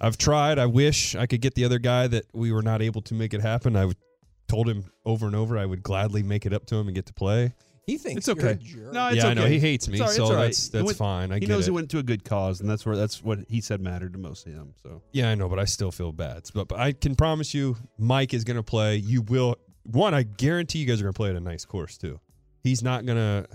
[0.00, 0.58] I've tried.
[0.58, 3.34] I wish I could get the other guy that we were not able to make
[3.34, 3.76] it happen.
[3.76, 3.96] I would,
[4.48, 7.06] told him over and over I would gladly make it up to him and get
[7.06, 7.54] to play.
[7.86, 8.62] He thinks It's you're a okay.
[8.64, 8.92] jerk.
[8.92, 10.42] No, it's yeah, I know he hates me, It's all right, so it's all right.
[10.46, 11.30] that's that's went- fine.
[11.30, 11.70] I he get knows it.
[11.70, 14.18] it went to a good cause, and that's where that's what he said mattered to
[14.18, 14.74] most of him.
[14.82, 16.42] So Yeah, I know, but I still feel bad.
[16.52, 18.96] But, but I can promise you, Mike is going to play.
[18.96, 19.56] You will.
[19.84, 22.18] One, I guarantee you guys are going to play at a nice course too.
[22.64, 23.46] He's not going to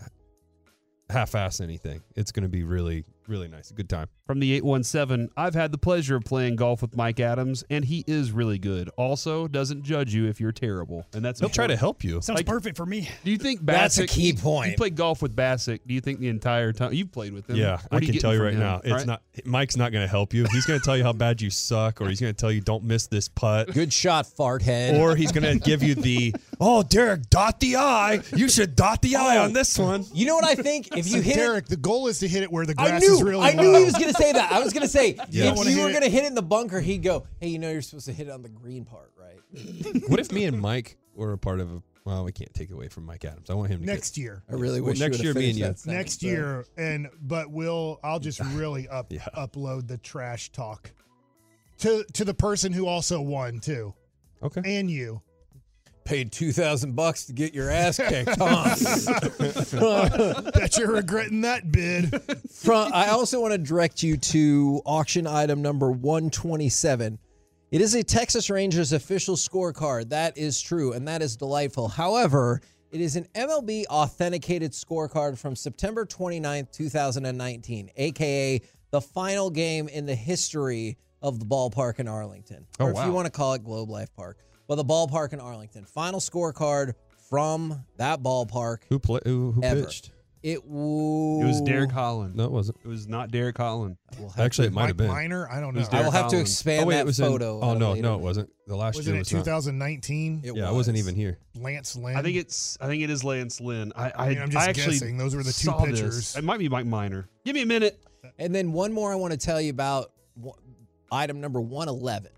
[1.09, 2.01] half-ass anything.
[2.15, 3.71] It's going to be really, really nice.
[3.71, 4.07] A good time.
[4.27, 8.03] From the 817, I've had the pleasure of playing golf with Mike Adams, and he
[8.07, 8.89] is really good.
[8.97, 11.05] Also, doesn't judge you if you're terrible.
[11.13, 12.21] And that's He'll try to help you.
[12.21, 13.09] Sounds Like- perfect for me.
[13.25, 14.71] Do you think Bacsik, That's a key point.
[14.71, 15.79] You played golf with Bacsik.
[15.87, 17.55] Do you think the entire time you've played with him?
[17.55, 18.59] Yeah, I can tell you right him?
[18.59, 19.07] now, it's Right?
[19.07, 19.21] not.
[19.45, 20.45] Mike's not going to help you.
[20.51, 22.61] He's going to tell you how bad you suck, or he's going to tell you
[22.61, 23.73] don't miss this putt.
[23.73, 24.99] Good shot, fart head.
[24.99, 28.21] Or he's going to give you the, oh, Derek, dot the I.
[28.35, 29.53] You should dot the I on oh.
[29.53, 30.05] this one.
[30.13, 30.95] you know what I think?
[30.95, 33.01] If you hit it Derek, the goal is to hit it where the I grass
[33.01, 33.13] knew.
[33.15, 33.79] is really I knew low.
[33.79, 34.51] he was going to say that.
[34.51, 35.51] I was going to say Yeah.
[35.57, 37.59] if you were it- going to hit it in the bunker, he'd go, "Hey, you
[37.59, 39.39] know you're supposed to hit it on the green part, right?"
[40.07, 42.73] What if me and Mike were a part of a, well, we can't take it
[42.73, 43.49] away from Mike Adams.
[43.49, 44.43] I want him to get- next year.
[44.49, 45.65] I really Well, wish next you year, me and you.
[45.65, 46.31] that sentence next there.
[46.31, 49.25] year and but we'll I'll just really up Yeah.
[49.35, 50.91] upload the trash talk
[51.79, 53.93] to to the person who also won too
[54.43, 54.61] Okay.
[54.79, 55.21] and you
[56.11, 58.75] Paid two thousand bucks to get your ass kicked, huh?
[60.51, 65.61] bet you're regretting that bid From, I also want to direct you to auction item
[65.61, 67.17] number 127.
[67.71, 70.09] It is a Texas Rangers official scorecard.
[70.09, 71.87] That is true, and that is delightful.
[71.87, 72.59] However,
[72.91, 80.05] it is an MLB authenticated scorecard from September 29th, 2019, aka the final game in
[80.05, 82.67] the history of the ballpark in Arlington.
[82.81, 84.39] Oh, or if you want to call it Globe Life Park.
[84.71, 85.83] But the ballpark in Arlington.
[85.83, 86.93] Final scorecard
[87.29, 88.83] from that ballpark.
[88.87, 89.19] Who play?
[89.25, 89.83] Who, who Ever.
[89.83, 90.11] pitched?
[90.41, 92.37] It, w- It was Derek Holland.
[92.37, 92.77] No, it wasn't.
[92.81, 93.97] It was not Derek Holland.
[94.17, 95.07] We'll have Actually, it might Mike have been.
[95.09, 95.51] Minor?
[95.51, 95.81] I don't know.
[95.81, 97.57] I will Derek have to expand oh wait, that it was photo.
[97.57, 97.63] in.
[97.65, 98.49] Oh at no, later no, it wasn't.
[98.65, 99.39] The last Was year it was not.
[99.39, 100.41] 2019?
[100.45, 101.37] It Yeah, I wasn't even here.
[101.57, 102.15] Lance Lynn.
[102.15, 102.77] I think it's.
[102.79, 103.91] I think it is Lance Lynn.
[103.93, 104.05] I.
[104.05, 105.17] I, I mean, I'm just I actually guessing.
[105.17, 105.99] Those were the two saw this.
[105.99, 106.35] pitchers.
[106.37, 107.27] It might be Mike Minor.
[107.43, 108.01] Give me a minute.
[108.39, 110.13] And then one more I want to tell you about
[111.11, 112.31] item number 111.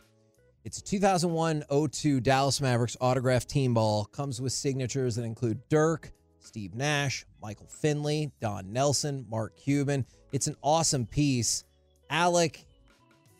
[0.66, 4.06] It's a 2001-02 Dallas Mavericks autographed team ball.
[4.06, 10.06] Comes with signatures that include Dirk, Steve Nash, Michael Finley, Don Nelson, Mark Cuban.
[10.32, 11.66] It's an awesome piece.
[12.10, 12.66] Alec,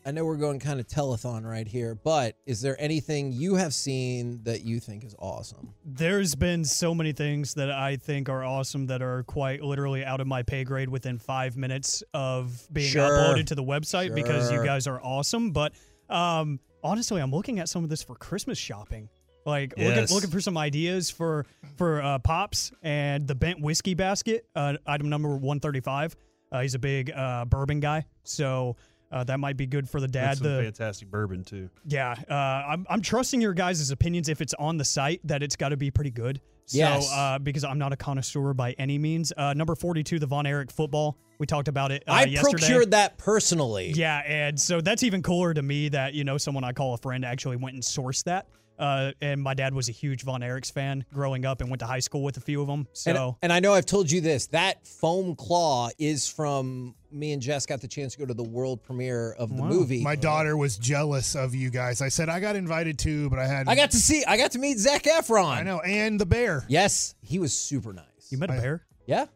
[0.04, 3.72] I know we're going kind of telethon right here, but is there anything you have
[3.72, 5.72] seen that you think is awesome?
[5.82, 10.20] There's been so many things that I think are awesome that are quite literally out
[10.20, 13.08] of my pay grade within five minutes of being Sure.
[13.08, 15.52] uploaded to the website because you guys are awesome.
[15.52, 15.72] But
[16.10, 19.08] um, honestly, I'm looking at some of this for Christmas shopping.
[19.46, 20.12] Like looking, Yes.
[20.12, 21.44] looking for some ideas for
[21.76, 26.16] for uh, pops and the bent whiskey basket, uh, item number 135.
[26.52, 28.76] Uh, he's a big uh, bourbon guy, so
[29.12, 30.28] uh, that might be good for the dad.
[30.38, 31.68] That's The fantastic bourbon too.
[31.86, 35.56] yeah, uh, I'm I'm trusting your guys' opinions if it's on the site that it's
[35.56, 36.40] got to be pretty good.
[36.66, 37.10] So, Yes.
[37.12, 39.32] uh, because I'm not a connoisseur by any means.
[39.36, 41.18] Uh, number 42, the Von Erich football.
[41.38, 42.58] We talked about it uh, I yesterday.
[42.58, 43.90] procured that personally.
[43.94, 46.98] Yeah, and so that's even cooler to me that you know someone I call a
[46.98, 48.46] friend actually went and sourced that.
[48.78, 51.86] Uh, and my dad was a huge Von Erichs fan growing up and went to
[51.86, 52.88] high school with a few of them.
[52.92, 54.46] So And, and I know I've told you this.
[54.48, 58.42] That foam claw is from me and Jess got the chance to go to the
[58.42, 59.68] world premiere of the Wow.
[59.68, 60.02] movie.
[60.02, 62.00] My daughter was jealous of you guys.
[62.02, 63.68] I said I got invited too, but I had.
[63.68, 64.24] I got to see.
[64.24, 65.46] I got to meet Zac Efron.
[65.46, 66.64] I know, and the bear.
[66.68, 68.04] Yes, he was super nice.
[68.30, 68.86] you met a I- bear?
[69.06, 69.26] Yeah.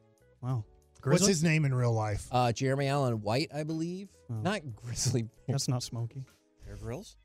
[0.43, 0.65] Wow.
[1.05, 2.27] What's his name in real life?
[2.33, 4.09] Uh, Jeremy Allen White, I believe.
[4.31, 4.35] Oh.
[4.43, 5.23] Not Grizzly.
[5.23, 5.31] Bear.
[5.55, 6.25] That's not Smokey.
[6.67, 7.17] Bear Grylls?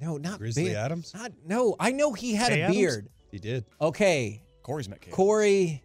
[0.00, 0.78] No, not Grizzly Bear.
[0.84, 1.12] Adams?
[1.14, 2.76] Not, no, I know he had Kay a Adams?
[2.78, 3.08] beard.
[3.30, 3.64] He did.
[3.80, 5.12] Okay, Corey's met Kate.
[5.12, 5.82] Corey.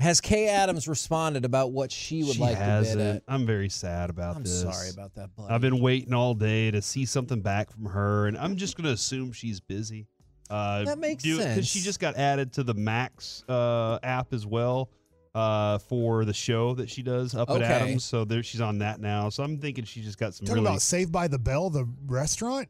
[0.00, 3.00] Has Kay Adams responded about what she would she like to bid hasn't.
[3.00, 3.22] at?
[3.28, 4.64] I'm very sad about this.
[4.64, 5.54] I'm sorry about that, buddy.
[5.54, 8.86] I've been waiting all day to see something back from her, and I'm just going
[8.86, 10.08] to assume she's busy.
[10.50, 11.54] Uh, That makes Because sense.
[11.54, 14.90] Because she just got added to the Max uh, app as well
[15.36, 17.62] uh, for the show that she does up Okay.
[17.64, 18.04] at Adams.
[18.04, 19.28] So there, she's on that now.
[19.28, 21.88] So I'm thinking she just got some Talking really about Saved by the Bell, the
[22.06, 22.68] restaurant.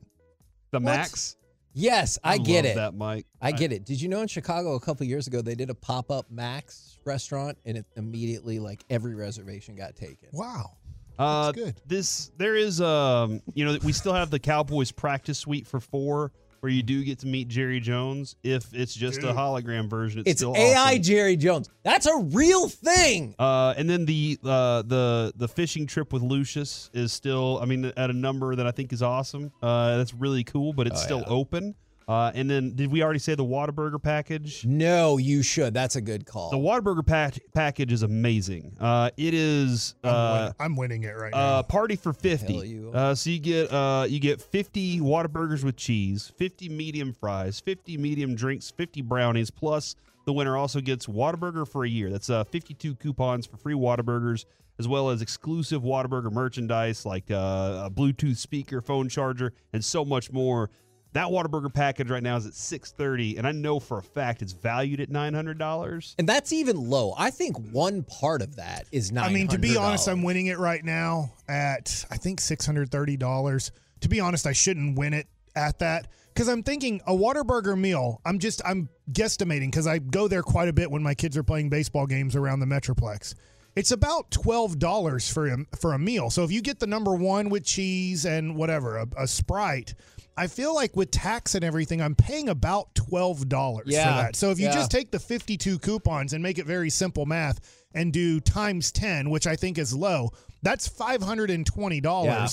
[0.75, 0.97] The What?
[0.97, 1.37] Max.
[1.77, 2.75] Yes, I, get love it.
[2.77, 3.27] That Mike.
[3.41, 3.85] I get it.
[3.85, 6.99] Did you know in Chicago a couple years ago they did a pop up Max
[7.05, 10.29] restaurant and it immediately like every reservation got taken.
[10.33, 10.77] Wow.
[11.19, 11.81] Uh, That's good.
[11.87, 16.33] This there is um you know we still have the Cowboys practice suite for four
[16.65, 20.21] where you do get to meet Jerry Jones if it's just a hologram version.
[20.21, 21.03] It's, It's still AI awesome.
[21.03, 21.69] Jerry Jones.
[21.83, 23.35] That's a real thing.
[23.39, 27.85] Uh, and then the uh, the the fishing trip with Lucius is still, I mean,
[27.99, 29.53] at a number that I think is awesome.
[29.63, 31.25] Uh, that's really cool, but it's Oh, still yeah.
[31.35, 31.75] open.
[32.07, 34.65] Uh, and then did we already say the Whataburger package?
[34.67, 35.73] No, you should.
[35.73, 36.51] That's a good call.
[36.51, 38.77] The Whataburger pack- package is amazing.
[38.79, 40.55] Uh, it is I'm, uh, winning.
[40.61, 41.63] I'm winning it right uh, now.
[41.63, 42.55] party for fifty.
[42.55, 42.93] You.
[42.93, 47.97] Uh, so you get uh, you get fifty Whataburgers with cheese, fifty medium fries, fifty
[47.97, 49.51] medium drinks, fifty brownies.
[49.51, 49.97] Plus,
[50.27, 52.11] the winner also gets Whataburger for a year.
[52.11, 54.45] That's uh, fifty-two coupons for free Whataburgers,
[54.79, 60.05] as well as exclusive Whataburger merchandise like uh, a Bluetooth speaker, phone charger, and so
[60.05, 60.69] much more.
[61.15, 64.43] That Whataburger package right now is at six thirty, and I know for a fact
[64.43, 66.15] it's valued at nine hundred dollars.
[66.19, 67.15] and that's even low.
[67.17, 69.25] I think one part of that is not.
[69.27, 72.91] I mean, to be honest, I'm winning it right now at I think six hundred
[72.91, 73.71] thirty dollars.
[74.01, 78.21] To be honest, I shouldn't win it at that because I'm thinking a Whataburger meal.
[78.27, 81.45] I'm just I'm guesstimating because I go there quite a bit when my kids are
[81.45, 83.35] playing baseball games around the Metroplex.
[83.77, 86.29] It's about twelve dollars for a for a meal.
[86.31, 89.95] So if you get the number one with cheese and whatever a, a Sprite,
[90.37, 94.37] I feel like with tax and everything, I'm paying about twelve dollars Yeah, for that.
[94.37, 94.75] So if you yeah.
[94.75, 97.61] just take the 52 coupons and make it very simple math
[97.95, 100.31] and do times 10, which I think is low,
[100.63, 102.49] that's $520 Yeah.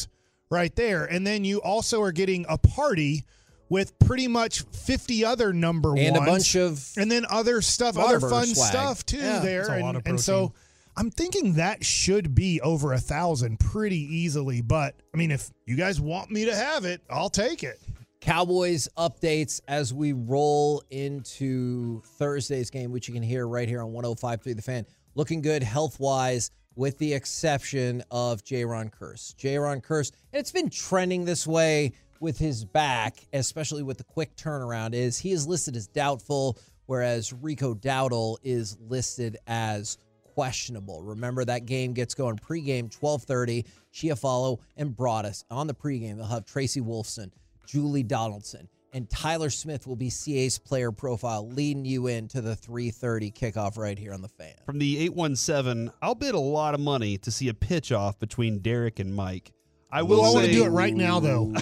[0.49, 1.05] right there.
[1.05, 3.23] And then you also are getting a party
[3.69, 5.99] with pretty much 50 other number one.
[5.99, 6.27] and ones.
[6.27, 8.67] a bunch of and then other stuff, other fun swag.
[8.69, 9.61] stuff too Yeah, there.
[9.61, 10.55] it's a and, lot of and so protein.
[10.97, 14.61] I'm thinking that should be over a thousand pretty easily.
[14.61, 17.79] But I mean, if you guys want me to have it, I'll take it.
[18.19, 23.91] Cowboys updates as we roll into Thursday's game, which you can hear right here on
[23.91, 24.85] 105.3 The Fan.
[25.15, 29.35] Looking good health wise, with the exception of Jaron Curse.
[29.39, 34.35] Jaron Curse, and it's been trending this way with his back, especially with the quick
[34.35, 39.97] turnaround, is he is listed as doubtful, whereas Rico Dowdle is listed as
[40.33, 41.01] questionable.
[41.01, 43.65] Remember that game gets going pregame 12:30.
[43.93, 46.17] Chiafalo and Broadus on the pregame.
[46.17, 47.31] They'll have Tracy Wolfson,
[47.65, 53.31] Julie Donaldson, and Tyler Smith will be CA's player profile, leading you into the 3:30
[53.31, 54.55] kickoff right here on the fan.
[54.65, 58.59] From the 817, I'll bid a lot of money to see a pitch off between
[58.59, 59.53] Derek and Mike.
[59.91, 61.51] I will Well, I want to do it right now, though.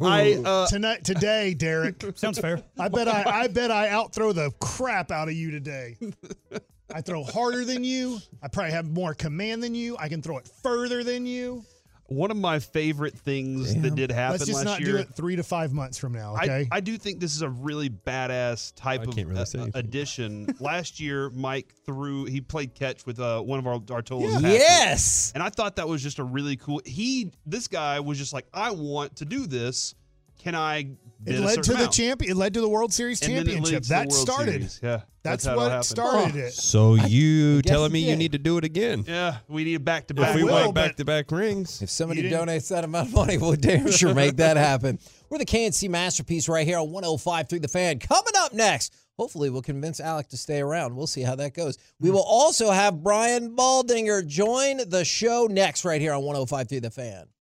[0.00, 2.04] I uh, Tonight, today, Derek.
[2.16, 2.62] Sounds fair.
[2.78, 5.96] I bet I, I bet I outthrow the crap out of you today.
[6.94, 8.18] I throw harder than you.
[8.42, 9.96] I probably have more command than you.
[9.98, 11.64] I can throw it further than you.
[12.08, 14.92] One of my favorite things that did happen Let's just last not year.
[14.92, 16.36] do it three to five months from now.
[16.36, 16.66] Okay.
[16.72, 19.44] I, I do think this is a really badass type I of can't really uh,
[19.44, 19.78] say anything.
[19.78, 20.56] addition.
[20.60, 24.40] Last year, Mike threw he played catch with uh, one of our Artolas.
[24.40, 25.32] Yes.
[25.34, 26.80] and I thought that was just a really cool.
[26.86, 29.94] He this guy was just like, I want to do this.
[30.38, 30.76] Can I?
[30.78, 32.30] it bid a led to certain the amount?" champion.
[32.32, 33.64] It led to the World Series And championship.
[33.72, 34.52] leads to the That started.
[34.52, 34.80] Series.
[34.82, 35.84] Yeah, That's, how it what happened.
[35.86, 36.46] started oh.
[36.46, 36.52] it.
[36.52, 39.04] So you guess telling me you need to do it again?
[39.06, 40.36] Yeah, we need a back to If back.
[40.36, 43.56] we will, want back to back rings, If somebody donates that amount of money, we'll
[43.56, 44.98] damn sure make that happen.
[45.28, 47.98] We're the K&C masterpiece right here on 105 through the fan.
[47.98, 50.94] Coming up next, hopefully we'll convince Alec to stay around.
[50.94, 51.76] We'll see how that goes.
[52.00, 56.80] We will also have Brian Baldinger join the show next right here on 105 through
[56.80, 57.26] the fan.